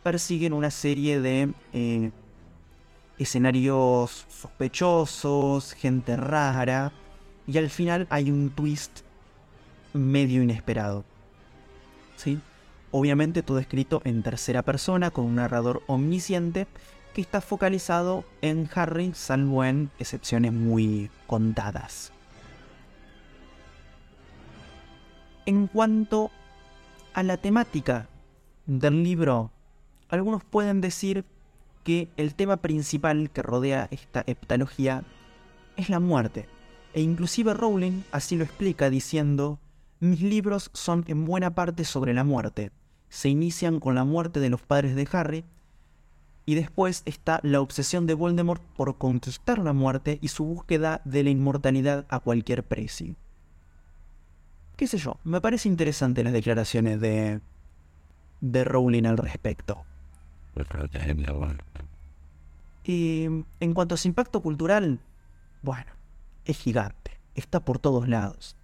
persiguen 0.04 0.54
una 0.54 0.72
serie 0.72 1.22
de 1.22 1.54
eh, 1.74 2.12
escenarios 3.18 4.26
sospechosos, 4.30 5.74
gente 5.74 6.16
rara, 6.16 6.92
y 7.48 7.58
al 7.58 7.70
final 7.70 8.08
hay 8.10 8.32
un 8.32 8.50
twist 8.50 9.00
medio 9.94 10.44
inesperado. 10.44 11.04
¿Sí? 12.16 12.40
Obviamente 12.92 13.44
todo 13.44 13.60
escrito 13.60 14.02
en 14.06 14.24
tercera 14.24 14.64
persona 14.64 15.12
con 15.12 15.26
un 15.26 15.36
narrador 15.36 15.84
omnisciente 15.88 16.68
que 17.14 17.22
está 17.22 17.42
focalizado 17.42 18.26
en 18.42 18.70
Harry, 18.76 19.12
salvo 19.14 19.64
en 19.64 19.90
excepciones 20.00 20.54
muy 20.54 21.10
contadas. 21.26 22.12
En 25.46 25.68
cuanto 25.68 26.30
a 27.14 27.24
la 27.24 27.38
temática 27.38 28.08
del 28.66 29.04
libro, 29.04 29.52
algunos 30.10 30.44
pueden 30.44 30.82
decir 30.82 31.26
que 31.88 32.10
el 32.18 32.36
tema 32.36 32.58
principal 32.58 33.30
que 33.30 33.42
rodea 33.42 33.88
esta 33.92 34.22
heptalogía 34.28 35.06
es 35.78 35.90
la 35.90 36.02
muerte. 36.02 36.46
E 36.94 37.00
inclusive 37.00 37.54
Rowling 37.54 38.04
así 38.12 38.36
lo 38.36 38.44
explica 38.44 38.90
diciendo, 38.90 39.58
mis 40.02 40.22
libros 40.22 40.70
son 40.74 41.06
en 41.08 41.24
buena 41.24 41.56
parte 41.56 41.86
sobre 41.86 42.14
la 42.14 42.26
muerte. 42.26 42.72
Se 43.08 43.30
inician 43.30 43.80
con 43.80 43.96
la 43.96 44.04
muerte 44.04 44.42
de 44.42 44.50
los 44.50 44.62
padres 44.62 44.98
de 44.98 45.08
Harry 45.14 45.46
y 46.46 46.56
después 46.56 47.04
está 47.06 47.40
la 47.42 47.62
obsesión 47.62 48.06
de 48.06 48.16
Voldemort 48.16 48.62
por 48.76 48.98
conquistar 48.98 49.58
la 49.58 49.72
muerte 49.72 50.20
y 50.22 50.28
su 50.28 50.44
búsqueda 50.44 51.00
de 51.06 51.24
la 51.24 51.30
inmortalidad 51.30 52.06
a 52.10 52.20
cualquier 52.20 52.66
precio. 52.66 53.16
Qué 54.76 54.88
sé 54.88 54.98
yo, 54.98 55.20
me 55.24 55.40
parece 55.40 55.70
interesante 55.70 56.22
las 56.26 56.34
declaraciones 56.34 57.00
de, 57.00 57.40
de 58.42 58.64
Rowling 58.66 59.06
al 59.06 59.18
respecto. 59.18 59.86
Y 62.84 63.26
en 63.60 63.74
cuanto 63.74 63.96
a 63.96 63.98
su 63.98 64.08
impacto 64.08 64.42
cultural, 64.42 65.00
bueno, 65.62 65.92
es 66.46 66.58
gigante, 66.58 67.20
está 67.36 67.60
por 67.60 67.80
todos 67.80 68.08
lados. 68.08 68.56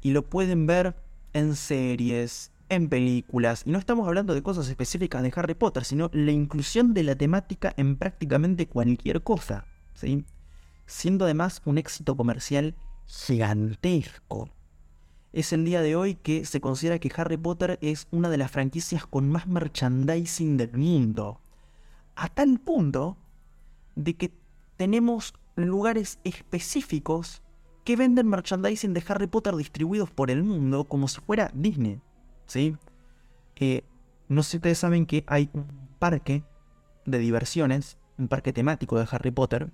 Y 0.00 0.12
lo 0.12 0.28
pueden 0.28 0.66
ver 0.66 0.94
en 1.32 1.56
series, 1.56 2.52
en 2.68 2.88
películas, 2.88 3.64
y 3.66 3.70
no 3.70 3.78
estamos 3.78 4.06
hablando 4.06 4.34
de 4.34 4.42
cosas 4.42 4.68
específicas 4.68 5.22
de 5.22 5.32
Harry 5.34 5.54
Potter, 5.54 5.84
sino 5.84 6.10
la 6.12 6.30
inclusión 6.30 6.94
de 6.94 7.02
la 7.02 7.16
temática 7.16 7.72
en 7.76 7.96
prácticamente 7.96 8.66
cualquier 8.66 9.22
cosa, 9.22 9.66
¿sí? 9.94 10.24
siendo 10.86 11.24
además 11.24 11.62
un 11.64 11.78
éxito 11.78 12.16
comercial 12.16 12.74
gigantesco. 13.06 14.50
Es 15.32 15.54
el 15.54 15.64
día 15.64 15.80
de 15.80 15.96
hoy 15.96 16.14
que 16.16 16.44
se 16.44 16.60
considera 16.60 16.98
que 16.98 17.10
Harry 17.16 17.38
Potter 17.38 17.78
es 17.80 18.06
una 18.10 18.28
de 18.28 18.36
las 18.36 18.50
franquicias 18.50 19.06
con 19.06 19.30
más 19.30 19.46
merchandising 19.46 20.58
del 20.58 20.76
mundo. 20.76 21.40
A 22.16 22.28
tal 22.28 22.60
punto 22.60 23.16
de 23.94 24.14
que 24.14 24.32
tenemos 24.76 25.32
lugares 25.56 26.18
específicos 26.24 27.42
que 27.84 27.96
venden 27.96 28.28
merchandising 28.28 28.92
de 28.92 29.02
Harry 29.08 29.26
Potter 29.26 29.56
distribuidos 29.56 30.10
por 30.10 30.30
el 30.30 30.42
mundo 30.42 30.84
como 30.84 31.08
si 31.08 31.20
fuera 31.22 31.50
Disney. 31.54 32.00
¿Sí? 32.44 32.76
Eh, 33.56 33.84
no 34.28 34.42
sé 34.42 34.50
si 34.50 34.56
ustedes 34.58 34.78
saben 34.78 35.06
que 35.06 35.24
hay 35.26 35.48
un 35.54 35.66
parque 35.98 36.44
de 37.06 37.18
diversiones, 37.18 37.96
un 38.18 38.28
parque 38.28 38.52
temático 38.52 38.98
de 38.98 39.08
Harry 39.10 39.30
Potter, 39.30 39.72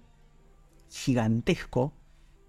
gigantesco, 0.88 1.94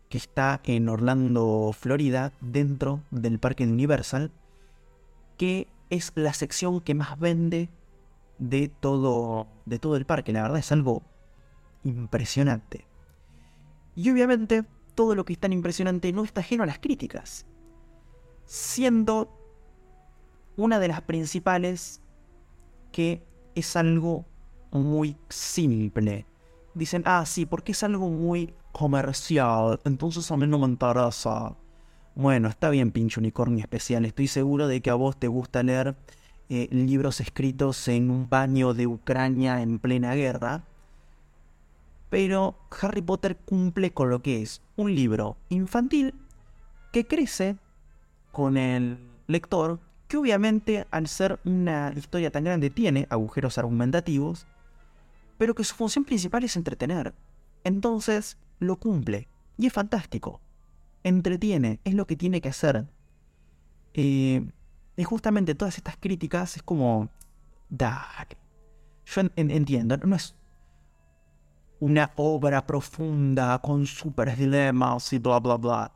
que 0.10 0.18
está 0.18 0.60
en 0.64 0.89
Orlando, 0.89 1.72
Florida, 1.78 2.34
dentro 2.41 3.01
del 3.12 3.39
parque 3.39 3.64
Universal, 3.64 4.32
que 5.38 5.68
es 5.89 6.12
la 6.16 6.34
sección 6.34 6.82
que 6.82 6.95
más 6.95 7.18
vende 7.20 7.70
de 8.39 8.70
todo, 8.70 9.47
de 9.66 9.80
todo 9.80 9.95
el 9.95 10.05
parque. 10.05 10.34
La 10.34 10.41
verdad 10.41 10.60
es 10.60 10.72
algo 10.72 11.03
impresionante. 11.84 12.86
Y 13.95 14.10
obviamente 14.10 14.66
todo 14.95 15.16
lo 15.16 15.26
que 15.26 15.34
es 15.34 15.39
tan 15.39 15.53
impresionante 15.53 16.12
no 16.12 16.24
está 16.24 16.41
ajeno 16.41 16.64
a 16.64 16.68
las 16.68 16.80
críticas, 16.80 17.45
siendo 18.45 19.32
una 20.57 20.80
de 20.80 20.88
las 20.88 21.01
principales 21.01 22.01
que 22.91 23.24
es 23.55 23.76
algo 23.76 24.26
muy 24.72 25.16
simple. 25.30 26.26
Dicen, 26.74 27.03
ah, 27.05 27.26
sí, 27.26 27.45
porque 27.45 27.72
es 27.72 27.84
algo 27.84 28.09
muy 28.09 28.53
comercial, 28.72 29.80
entonces 29.86 30.30
a 30.32 30.38
mí 30.38 30.47
no 30.47 30.59
me 30.59 30.67
interesa. 30.67 31.55
Bueno, 32.15 32.47
está 32.49 32.70
bien, 32.70 32.91
pinche 32.91 33.20
unicornio 33.20 33.59
especial. 33.59 34.05
Estoy 34.05 34.28
seguro 34.28 34.67
de 34.67 34.82
que 34.82 34.89
a 34.89 34.95
vos 34.95 35.17
te 35.17 35.28
gusta 35.28 35.63
leer 35.63 35.95
eh, 36.49 36.67
libros 36.72 37.22
escritos 37.22 37.88
en 37.88 38.09
un 38.11 38.30
baño 38.30 38.74
de 38.74 38.88
Ucrania 38.88 39.61
en 39.61 39.80
plena 39.80 40.13
guerra 40.15 40.63
pero 42.09 42.55
Harry 42.82 43.01
Potter 43.01 43.38
cumple 43.38 43.91
con 43.91 44.09
lo 44.09 44.22
que 44.22 44.41
es 44.41 44.61
un 44.76 44.95
libro 44.95 45.38
infantil 45.49 46.15
que 46.91 47.05
crece 47.05 47.57
con 48.32 48.57
el 48.57 48.97
lector, 49.28 49.80
que 50.07 50.17
obviamente 50.17 50.88
al 50.89 51.07
ser 51.07 51.39
una 51.45 51.93
historia 51.95 52.32
tan 52.32 52.43
grande 52.43 52.72
tiene 52.72 53.05
agujeros 53.09 53.57
argumentativos, 53.57 54.47
pero 55.40 55.56
que 55.56 55.64
su 55.64 55.74
función 55.74 56.04
principal 56.04 56.44
es 56.44 56.58
entretener. 56.58 57.16
Entonces 57.64 58.38
lo 58.60 58.76
cumple 58.76 59.30
y 59.58 59.68
es 59.68 59.74
fantástico. 59.74 60.42
Entretiene, 61.02 61.80
es 61.86 61.94
lo 61.94 62.06
que 62.06 62.18
tiene 62.18 62.42
que 62.42 62.50
hacer. 62.50 62.86
Eh, 63.94 64.46
y 64.98 65.04
justamente 65.06 65.56
todas 65.56 65.78
estas 65.78 65.96
críticas 65.98 66.58
es 66.58 66.62
como... 66.62 67.10
Dale. 67.70 68.38
Yo 69.06 69.22
entiendo, 69.38 69.96
no 69.98 70.16
es 70.18 70.36
una 71.80 72.12
obra 72.18 72.66
profunda 72.66 73.60
con 73.60 73.86
super 73.86 74.36
dilemas 74.36 75.14
y 75.14 75.20
bla 75.20 75.40
bla 75.40 75.56
bla. 75.56 75.94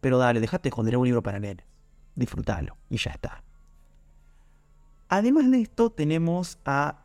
Pero 0.00 0.18
dale, 0.18 0.40
déjate 0.40 0.70
esconder 0.70 0.96
un 0.96 1.04
libro 1.04 1.22
para 1.22 1.38
leer. 1.38 1.64
Disfrútalo 2.16 2.76
y 2.90 2.96
ya 2.96 3.12
está. 3.12 3.44
Además 5.08 5.48
de 5.52 5.60
esto, 5.60 5.90
tenemos 5.90 6.58
a 6.64 7.01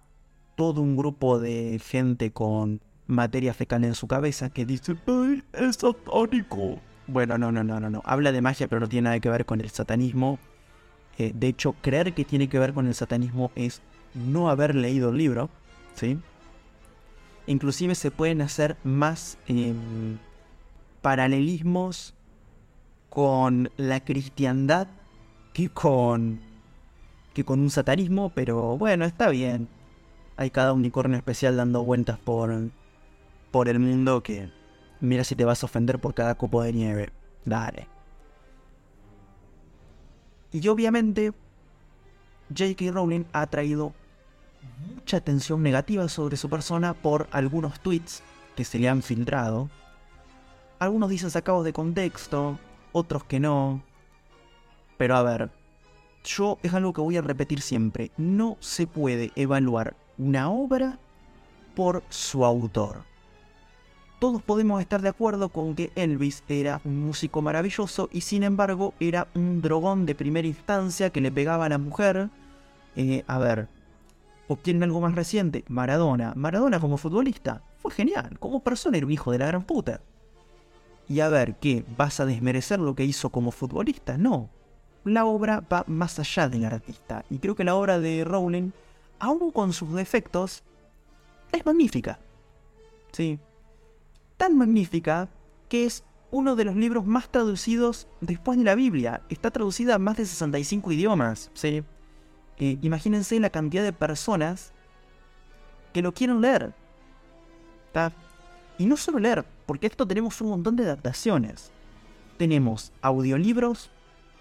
todo 0.58 0.82
un 0.82 0.98
grupo 0.98 1.40
de 1.40 1.80
gente 1.80 2.32
con 2.32 2.82
materia 3.06 3.54
fecal 3.54 3.86
en 3.86 3.96
su 3.96 4.08
cabeza 4.08 4.50
que 4.50 4.66
dice, 4.66 4.98
¡ay, 5.06 5.44
es 5.54 5.78
satánico! 5.78 6.80
Bueno, 7.06 7.38
no, 7.38 7.54
no, 7.54 7.64
no, 7.64 7.80
no, 7.80 7.90
no. 7.90 8.02
Habla 8.04 8.34
de 8.34 8.42
magia, 8.42 8.68
pero 8.68 8.82
no 8.82 8.90
tiene 8.90 9.06
nada 9.06 9.20
que 9.20 9.30
ver 9.30 9.46
con 9.46 9.62
el 9.62 9.70
satanismo. 9.70 10.40
Eh, 11.20 11.32
de 11.34 11.48
hecho, 11.48 11.76
creer 11.82 12.14
que 12.14 12.26
tiene 12.26 12.50
que 12.50 12.60
ver 12.60 12.74
con 12.74 12.88
el 12.88 12.96
satanismo 12.96 13.52
es 13.56 13.82
no 14.16 14.50
haber 14.50 14.76
leído 14.76 15.12
el 15.12 15.18
libro, 15.18 15.50
¿sí? 15.94 16.18
inclusive 17.46 17.96
se 17.96 18.12
pueden 18.12 18.42
hacer 18.42 18.78
más 18.84 19.38
em, 19.48 20.18
paralelismos 21.02 22.14
con 23.10 23.72
la 23.78 24.02
cristiandad 24.02 24.88
que 25.54 25.70
con 25.70 26.42
que 27.34 27.46
con 27.46 27.60
un 27.60 27.70
satanismo, 27.70 28.32
pero 28.34 28.78
bueno, 28.80 29.06
está 29.06 29.30
bien. 29.30 29.68
Hay 30.38 30.52
cada 30.52 30.74
unicornio 30.74 31.18
especial 31.18 31.58
dando 31.58 31.84
vueltas 31.84 32.20
por 32.20 32.70
por 33.52 33.70
el 33.70 33.80
mundo 33.80 34.22
que 34.22 34.52
mira 35.00 35.24
si 35.24 35.36
te 35.36 35.46
vas 35.46 35.64
a 35.64 35.66
ofender 35.66 36.00
por 36.00 36.14
cada 36.14 36.36
copo 36.36 36.62
de 36.62 36.74
nieve. 36.74 37.10
Dale. 37.46 37.88
Y 40.52 40.68
obviamente 40.68 41.34
J.K. 42.50 42.92
Rowling 42.92 43.26
ha 43.34 43.48
traído 43.48 43.94
mucha 44.96 45.18
atención 45.18 45.64
negativa 45.64 46.08
sobre 46.08 46.38
su 46.38 46.50
persona 46.50 46.94
por 46.94 47.28
algunos 47.32 47.80
tweets 47.80 48.24
que 48.56 48.64
se 48.64 48.80
le 48.80 48.90
han 48.90 49.02
filtrado. 49.02 49.70
Algunos 50.80 51.10
dicen 51.10 51.32
sacados 51.32 51.66
de 51.66 51.74
contexto, 51.74 52.60
otros 52.92 53.24
que 53.24 53.40
no. 53.40 53.82
Pero 54.98 55.16
a 55.16 55.24
ver, 55.24 55.50
yo 56.24 56.58
es 56.64 56.74
algo 56.74 56.94
que 56.94 57.02
voy 57.02 57.18
a 57.18 57.22
repetir 57.22 57.62
siempre. 57.62 58.12
No 58.18 58.58
se 58.60 58.88
puede 58.88 59.32
evaluar 59.36 59.96
una 60.18 60.50
obra 60.50 60.98
por 61.76 62.04
su 62.10 62.44
autor. 62.44 63.04
todos 64.20 64.42
podemos 64.42 64.82
estar 64.82 65.02
de 65.02 65.10
acuerdo 65.10 65.50
con 65.50 65.76
que 65.76 65.92
Elvis 65.96 66.44
era 66.50 66.82
un 66.84 67.06
músico 67.06 67.44
maravilloso 67.44 68.10
y 68.12 68.22
sin 68.22 68.42
embargo 68.42 68.96
era 69.00 69.28
un 69.36 69.62
drogón 69.62 70.08
de 70.08 70.16
primera 70.16 70.48
instancia 70.48 71.12
que 71.12 71.22
le 71.22 71.32
pegaba 71.32 71.66
a 71.66 71.70
la 71.70 71.78
mujer. 71.78 72.30
Eh, 72.96 73.24
a 73.28 73.38
ver, 73.38 73.68
obtienen 74.48 74.84
algo 74.84 75.02
más 75.02 75.14
reciente, 75.14 75.64
Maradona. 75.68 76.34
Maradona 76.36 76.80
como 76.80 76.98
futbolista 76.98 77.62
fue 77.78 77.92
genial, 77.92 78.40
como 78.40 78.62
persona 78.62 78.98
era 78.98 79.06
un 79.06 79.12
hijo 79.12 79.32
de 79.32 79.38
la 79.38 79.48
gran 79.48 79.64
puta. 79.64 80.02
Y 81.08 81.20
a 81.22 81.30
ver, 81.30 81.56
¿qué? 81.56 81.86
¿Vas 81.96 82.20
a 82.20 82.26
desmerecer 82.26 82.80
lo 82.80 82.96
que 82.96 83.06
hizo 83.06 83.30
como 83.30 83.52
futbolista? 83.52 84.18
No. 84.18 84.50
La 85.06 85.26
obra 85.26 85.64
va 85.72 85.86
más 85.88 86.20
allá 86.20 86.50
del 86.50 86.66
artista. 86.66 87.24
Y 87.30 87.38
creo 87.38 87.56
que 87.56 87.64
la 87.64 87.76
obra 87.76 88.00
de 88.00 88.26
Rowling, 88.26 88.72
aun 89.20 89.52
con 89.52 89.74
sus 89.74 89.94
defectos, 89.94 90.64
es 91.52 91.66
magnífica. 91.66 92.20
Sí. 93.12 93.40
Tan 94.38 94.58
magnífica 94.58 95.30
que 95.70 95.86
es 95.86 96.04
uno 96.32 96.56
de 96.56 96.66
los 96.66 96.76
libros 96.76 97.06
más 97.06 97.30
traducidos 97.30 98.08
después 98.22 98.58
de 98.58 98.66
la 98.66 98.76
Biblia. 98.76 99.22
Está 99.30 99.52
traducida 99.52 99.96
a 99.96 100.00
más 100.00 100.18
de 100.18 100.26
65 100.26 100.92
idiomas. 100.92 101.52
Sí. 101.54 101.84
Eh, 102.58 102.78
imagínense 102.82 103.40
la 103.40 103.50
cantidad 103.50 103.84
de 103.84 103.94
personas 103.94 104.74
que 105.94 106.02
lo 106.02 106.14
quieren 106.14 106.42
leer. 106.42 106.74
Y 108.78 108.86
no 108.86 108.96
solo 108.96 109.20
leer, 109.20 109.46
porque 109.66 109.88
esto 109.88 110.06
tenemos 110.06 110.40
un 110.42 110.50
montón 110.50 110.76
de 110.76 110.84
adaptaciones. 110.84 111.72
Tenemos 112.38 112.92
audiolibros, 113.02 113.90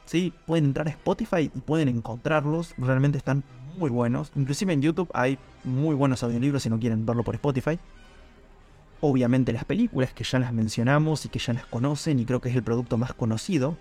¿sí? 0.04 0.34
Pueden 0.46 0.66
entrar 0.66 0.88
a 0.88 0.90
Spotify 0.90 1.50
y 1.54 1.60
pueden 1.60 1.88
encontrarlos, 1.88 2.74
realmente 2.76 3.16
están 3.16 3.42
muy 3.76 3.90
buenos. 3.90 4.32
Inclusive 4.34 4.72
en 4.72 4.82
YouTube 4.82 5.10
hay 5.14 5.38
muy 5.64 5.94
buenos 5.94 6.22
audiolibros 6.22 6.62
si 6.62 6.70
no 6.70 6.78
quieren 6.78 7.06
verlo 7.06 7.22
por 7.22 7.34
Spotify. 7.34 7.78
Obviamente 9.00 9.52
las 9.52 9.64
películas 9.64 10.12
que 10.12 10.24
ya 10.24 10.38
las 10.38 10.52
mencionamos 10.52 11.24
y 11.24 11.28
que 11.28 11.38
ya 11.38 11.52
las 11.52 11.66
conocen 11.66 12.18
y 12.18 12.24
creo 12.24 12.40
que 12.40 12.48
es 12.48 12.56
el 12.56 12.62
producto 12.62 12.96
más 12.96 13.12
conocido. 13.12 13.76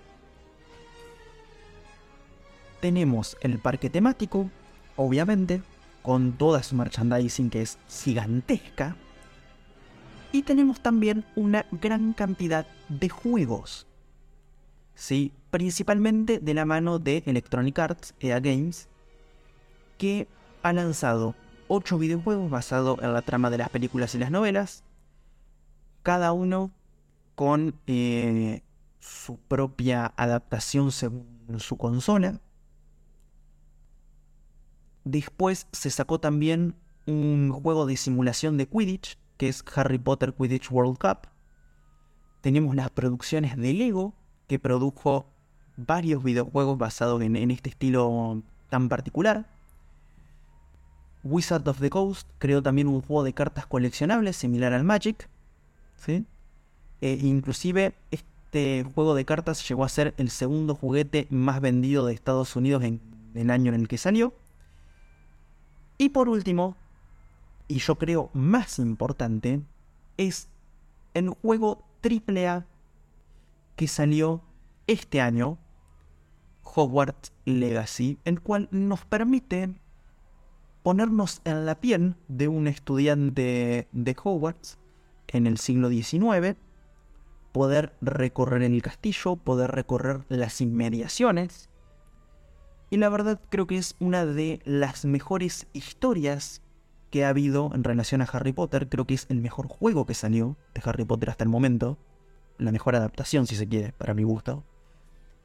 Tenemos 2.81 3.37
el 3.41 3.57
parque 3.59 3.89
temático, 3.89 4.49
obviamente, 4.95 5.61
con 6.01 6.33
toda 6.33 6.61
su 6.61 6.75
merchandising 6.75 7.49
que 7.49 7.61
es 7.61 7.79
gigantesca. 7.89 8.95
Y 10.31 10.43
tenemos 10.43 10.81
también 10.81 11.25
una 11.35 11.65
gran 11.71 12.13
cantidad 12.13 12.67
de 12.89 13.09
juegos. 13.09 13.87
Sí, 14.93 15.33
principalmente 15.49 16.39
de 16.39 16.53
la 16.53 16.65
mano 16.65 16.99
de 16.99 17.23
Electronic 17.25 17.79
Arts, 17.79 18.13
EA 18.19 18.39
Games, 18.39 18.89
que 19.97 20.27
ha 20.63 20.73
lanzado 20.73 21.35
8 21.67 21.97
videojuegos 21.97 22.49
basados 22.49 22.99
en 23.01 23.13
la 23.13 23.21
trama 23.21 23.49
de 23.49 23.57
las 23.57 23.69
películas 23.69 24.15
y 24.15 24.19
las 24.19 24.31
novelas, 24.31 24.83
cada 26.03 26.31
uno 26.33 26.71
con 27.35 27.75
eh, 27.87 28.61
su 28.99 29.37
propia 29.37 30.13
adaptación 30.17 30.91
según 30.91 31.59
su 31.59 31.77
consola. 31.77 32.39
Después 35.03 35.67
se 35.71 35.89
sacó 35.91 36.19
también 36.19 36.75
un 37.05 37.51
juego 37.51 37.85
de 37.85 37.97
simulación 37.97 38.57
de 38.57 38.67
Quidditch, 38.67 39.19
que 39.37 39.47
es 39.47 39.63
Harry 39.75 39.99
Potter 39.99 40.33
Quidditch 40.33 40.71
World 40.71 40.97
Cup. 40.97 41.27
Tenemos 42.41 42.75
las 42.75 42.89
producciones 42.89 43.57
de 43.57 43.73
Lego, 43.73 44.13
que 44.47 44.59
produjo 44.59 45.27
varios 45.77 46.23
videojuegos 46.23 46.77
basados 46.77 47.21
en, 47.21 47.51
este 47.51 47.69
estilo 47.69 48.43
tan 48.69 48.89
particular. 48.89 49.49
Wizard 51.25 51.67
of 51.67 51.79
the 51.79 51.89
Coast 51.89 52.29
creó 52.37 52.61
también 52.61 52.87
un 52.87 53.01
juego 53.01 53.23
de 53.23 53.33
cartas 53.33 53.65
coleccionables 53.65 54.37
similar 54.37 54.73
al 54.73 54.83
Magic. 54.83 55.27
¿sí? 55.97 56.25
E 57.01 57.13
inclusive 57.21 57.95
este 58.11 58.85
juego 58.93 59.15
de 59.15 59.25
cartas 59.25 59.67
llegó 59.67 59.83
a 59.83 59.89
ser 59.89 60.13
el 60.17 60.29
segundo 60.29 60.75
juguete 60.75 61.27
más 61.31 61.59
vendido 61.61 62.05
de 62.05 62.13
Estados 62.13 62.55
Unidos 62.55 62.83
en 62.83 63.01
el 63.33 63.49
año 63.49 63.73
en 63.73 63.81
el 63.81 63.87
que 63.87 63.97
salió. 63.97 64.33
Y 65.97 66.09
por 66.09 66.29
último, 66.29 66.77
y 67.67 67.79
yo 67.79 67.95
creo 67.95 68.29
más 68.33 68.77
importante, 68.77 69.61
es 70.17 70.47
el 71.15 71.29
juego 71.29 71.83
AAA 72.03 72.65
que 73.75 73.87
salió 73.87 74.41
este 74.85 75.21
año, 75.21 75.57
Hogwarts 76.61 77.33
Legacy, 77.45 78.19
el 78.25 78.41
cual 78.41 78.67
nos 78.71 79.05
permite 79.05 79.73
ponernos 80.85 81.41
en 81.45 81.65
la 81.65 81.81
piel 81.81 82.13
de 82.27 82.47
un 82.47 82.67
estudiante 82.67 83.87
de 83.91 84.15
Hogwarts 84.23 84.77
en 85.29 85.47
el 85.47 85.57
siglo 85.57 85.89
XIX, 85.89 86.57
poder 87.51 87.95
recorrer 88.01 88.61
el 88.61 88.83
castillo, 88.83 89.35
poder 89.35 89.71
recorrer 89.71 90.25
las 90.29 90.61
inmediaciones. 90.61 91.71
Y 92.91 92.97
la 92.97 93.09
verdad 93.09 93.41
creo 93.49 93.65
que 93.65 93.79
es 93.79 93.95
una 93.99 94.27
de 94.27 94.59
las 94.63 95.05
mejores 95.05 95.65
historias 95.73 96.61
que 97.09 97.25
ha 97.25 97.29
habido 97.29 97.71
en 97.73 97.83
relación 97.83 98.21
a 98.21 98.25
Harry 98.25 98.53
Potter. 98.53 98.87
Creo 98.87 99.07
que 99.07 99.15
es 99.15 99.25
el 99.29 99.41
mejor 99.41 99.67
juego 99.67 100.05
que 100.05 100.13
salió 100.13 100.55
de 100.75 100.83
Harry 100.85 101.03
Potter 101.03 101.31
hasta 101.31 101.45
el 101.45 101.49
momento 101.49 101.97
la 102.59 102.71
mejor 102.71 102.95
adaptación, 102.95 103.47
si 103.47 103.55
se 103.55 103.67
quiere, 103.67 103.91
para 103.93 104.13
mi 104.13 104.21
gusto. 104.21 104.63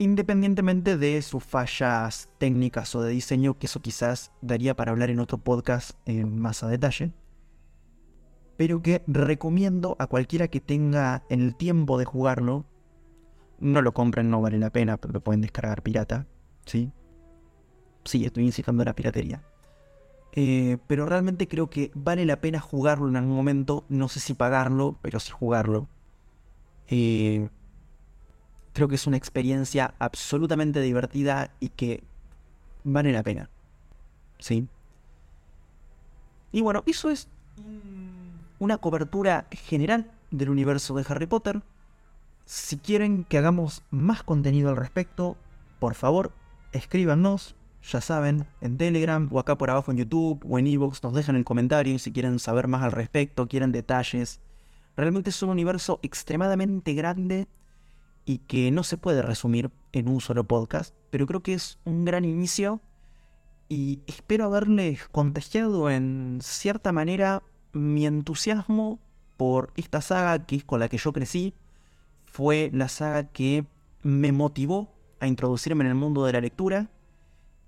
Independientemente 0.00 0.96
de 0.96 1.20
sus 1.20 1.44
fallas 1.44 2.30
técnicas 2.38 2.94
o 2.94 3.02
de 3.02 3.10
diseño, 3.10 3.58
que 3.58 3.66
eso 3.66 3.82
quizás 3.82 4.32
daría 4.40 4.74
para 4.74 4.92
hablar 4.92 5.10
en 5.10 5.20
otro 5.20 5.36
podcast 5.36 5.90
en 6.06 6.40
más 6.40 6.62
a 6.62 6.68
detalle. 6.68 7.12
Pero 8.56 8.80
que 8.80 9.02
recomiendo 9.06 9.96
a 9.98 10.06
cualquiera 10.06 10.48
que 10.48 10.58
tenga 10.58 11.24
el 11.28 11.54
tiempo 11.54 11.98
de 11.98 12.06
jugarlo. 12.06 12.64
No 13.58 13.82
lo 13.82 13.92
compren, 13.92 14.30
no 14.30 14.40
vale 14.40 14.58
la 14.58 14.70
pena, 14.70 14.96
pero 14.96 15.12
lo 15.12 15.20
pueden 15.20 15.42
descargar 15.42 15.82
pirata. 15.82 16.26
¿Sí? 16.64 16.90
Sí, 18.06 18.24
estoy 18.24 18.46
incitando 18.46 18.80
a 18.80 18.86
la 18.86 18.96
piratería. 18.96 19.42
Eh, 20.32 20.78
pero 20.86 21.04
realmente 21.04 21.46
creo 21.46 21.68
que 21.68 21.90
vale 21.94 22.24
la 22.24 22.40
pena 22.40 22.58
jugarlo 22.58 23.06
en 23.06 23.16
algún 23.16 23.36
momento. 23.36 23.84
No 23.90 24.08
sé 24.08 24.18
si 24.18 24.32
pagarlo, 24.32 24.98
pero 25.02 25.20
sí 25.20 25.30
jugarlo 25.30 25.88
eh, 26.90 27.50
creo 28.72 28.88
que 28.88 28.94
es 28.94 29.06
una 29.06 29.16
experiencia 29.16 29.94
absolutamente 29.98 30.80
divertida 30.80 31.50
y 31.60 31.70
que 31.70 32.02
vale 32.84 33.12
la 33.12 33.22
pena. 33.22 33.50
¿Sí? 34.38 34.66
Y 36.52 36.62
bueno, 36.62 36.82
eso 36.86 37.10
es 37.10 37.28
una 38.58 38.78
cobertura 38.78 39.46
general 39.50 40.10
del 40.30 40.50
universo 40.50 40.94
de 40.94 41.04
Harry 41.08 41.26
Potter. 41.26 41.62
Si 42.44 42.78
quieren 42.78 43.24
que 43.24 43.38
hagamos 43.38 43.82
más 43.90 44.22
contenido 44.22 44.70
al 44.70 44.76
respecto, 44.76 45.36
por 45.78 45.94
favor, 45.94 46.32
escríbanos, 46.72 47.54
ya 47.82 48.00
saben, 48.00 48.46
en 48.60 48.76
Telegram 48.76 49.28
o 49.30 49.38
acá 49.38 49.56
por 49.56 49.70
abajo 49.70 49.90
en 49.90 49.98
YouTube 49.98 50.44
o 50.48 50.58
en 50.58 50.66
Evox, 50.66 51.02
nos 51.02 51.14
dejan 51.14 51.36
el 51.36 51.44
comentario 51.44 51.98
si 51.98 52.12
quieren 52.12 52.38
saber 52.38 52.68
más 52.68 52.82
al 52.82 52.92
respecto, 52.92 53.46
quieren 53.46 53.72
detalles. 53.72 54.40
Realmente 54.96 55.30
es 55.30 55.42
un 55.42 55.50
universo 55.50 56.00
extremadamente 56.02 56.94
grande 56.94 57.46
y 58.24 58.38
que 58.38 58.70
no 58.70 58.82
se 58.82 58.96
puede 58.96 59.22
resumir 59.22 59.70
en 59.92 60.08
un 60.08 60.20
solo 60.20 60.44
podcast, 60.44 60.94
pero 61.10 61.26
creo 61.26 61.42
que 61.42 61.54
es 61.54 61.78
un 61.84 62.04
gran 62.04 62.24
inicio 62.24 62.80
y 63.68 64.00
espero 64.06 64.46
haberles 64.46 65.08
contagiado 65.08 65.90
en 65.90 66.38
cierta 66.42 66.92
manera 66.92 67.42
mi 67.72 68.06
entusiasmo 68.06 68.98
por 69.36 69.72
esta 69.76 70.00
saga 70.00 70.44
que 70.44 70.56
es 70.56 70.64
con 70.64 70.80
la 70.80 70.88
que 70.88 70.98
yo 70.98 71.12
crecí. 71.12 71.54
Fue 72.26 72.70
la 72.72 72.88
saga 72.88 73.24
que 73.24 73.64
me 74.02 74.32
motivó 74.32 74.92
a 75.18 75.26
introducirme 75.26 75.84
en 75.84 75.90
el 75.90 75.96
mundo 75.96 76.24
de 76.24 76.32
la 76.32 76.40
lectura 76.40 76.90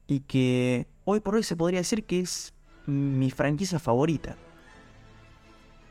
y 0.07 0.21
que 0.21 0.87
hoy 1.05 1.21
por 1.21 1.35
hoy 1.35 1.43
se 1.43 1.57
podría 1.57 1.81
decir 1.81 2.05
que 2.05 2.21
es 2.21 2.55
mi 2.87 3.31
franquicia 3.31 3.79
favorita. 3.79 4.37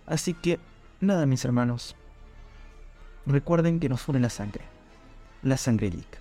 Así 0.05 0.34
que 0.34 0.59
Nada, 1.01 1.26
mis 1.26 1.43
hermanos. 1.45 1.95
Recuerden 3.26 3.80
que 3.80 3.88
nos 3.88 4.07
une 4.07 4.19
la 4.19 4.30
sangre. 4.30 4.63
La 5.43 5.57
sangre 5.57 5.89
geek. 5.91 6.19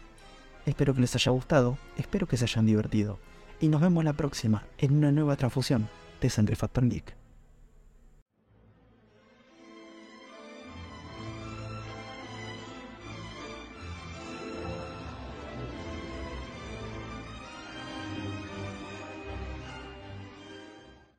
Espero 0.67 0.95
que 0.95 1.01
les 1.01 1.15
haya 1.15 1.33
gustado, 1.33 1.79
espero 1.97 2.27
que 2.27 2.37
se 2.37 2.45
hayan 2.45 2.67
divertido. 2.67 3.19
Y 3.59 3.69
nos 3.69 3.81
vemos 3.81 4.05
la 4.05 4.13
próxima 4.13 4.65
en 4.79 4.97
una 4.97 5.11
nueva 5.11 5.37
transfusión 5.37 5.89
de 6.21 6.29
Sangre 6.29 6.57
Factor 6.57 6.87
Geek. 6.89 7.20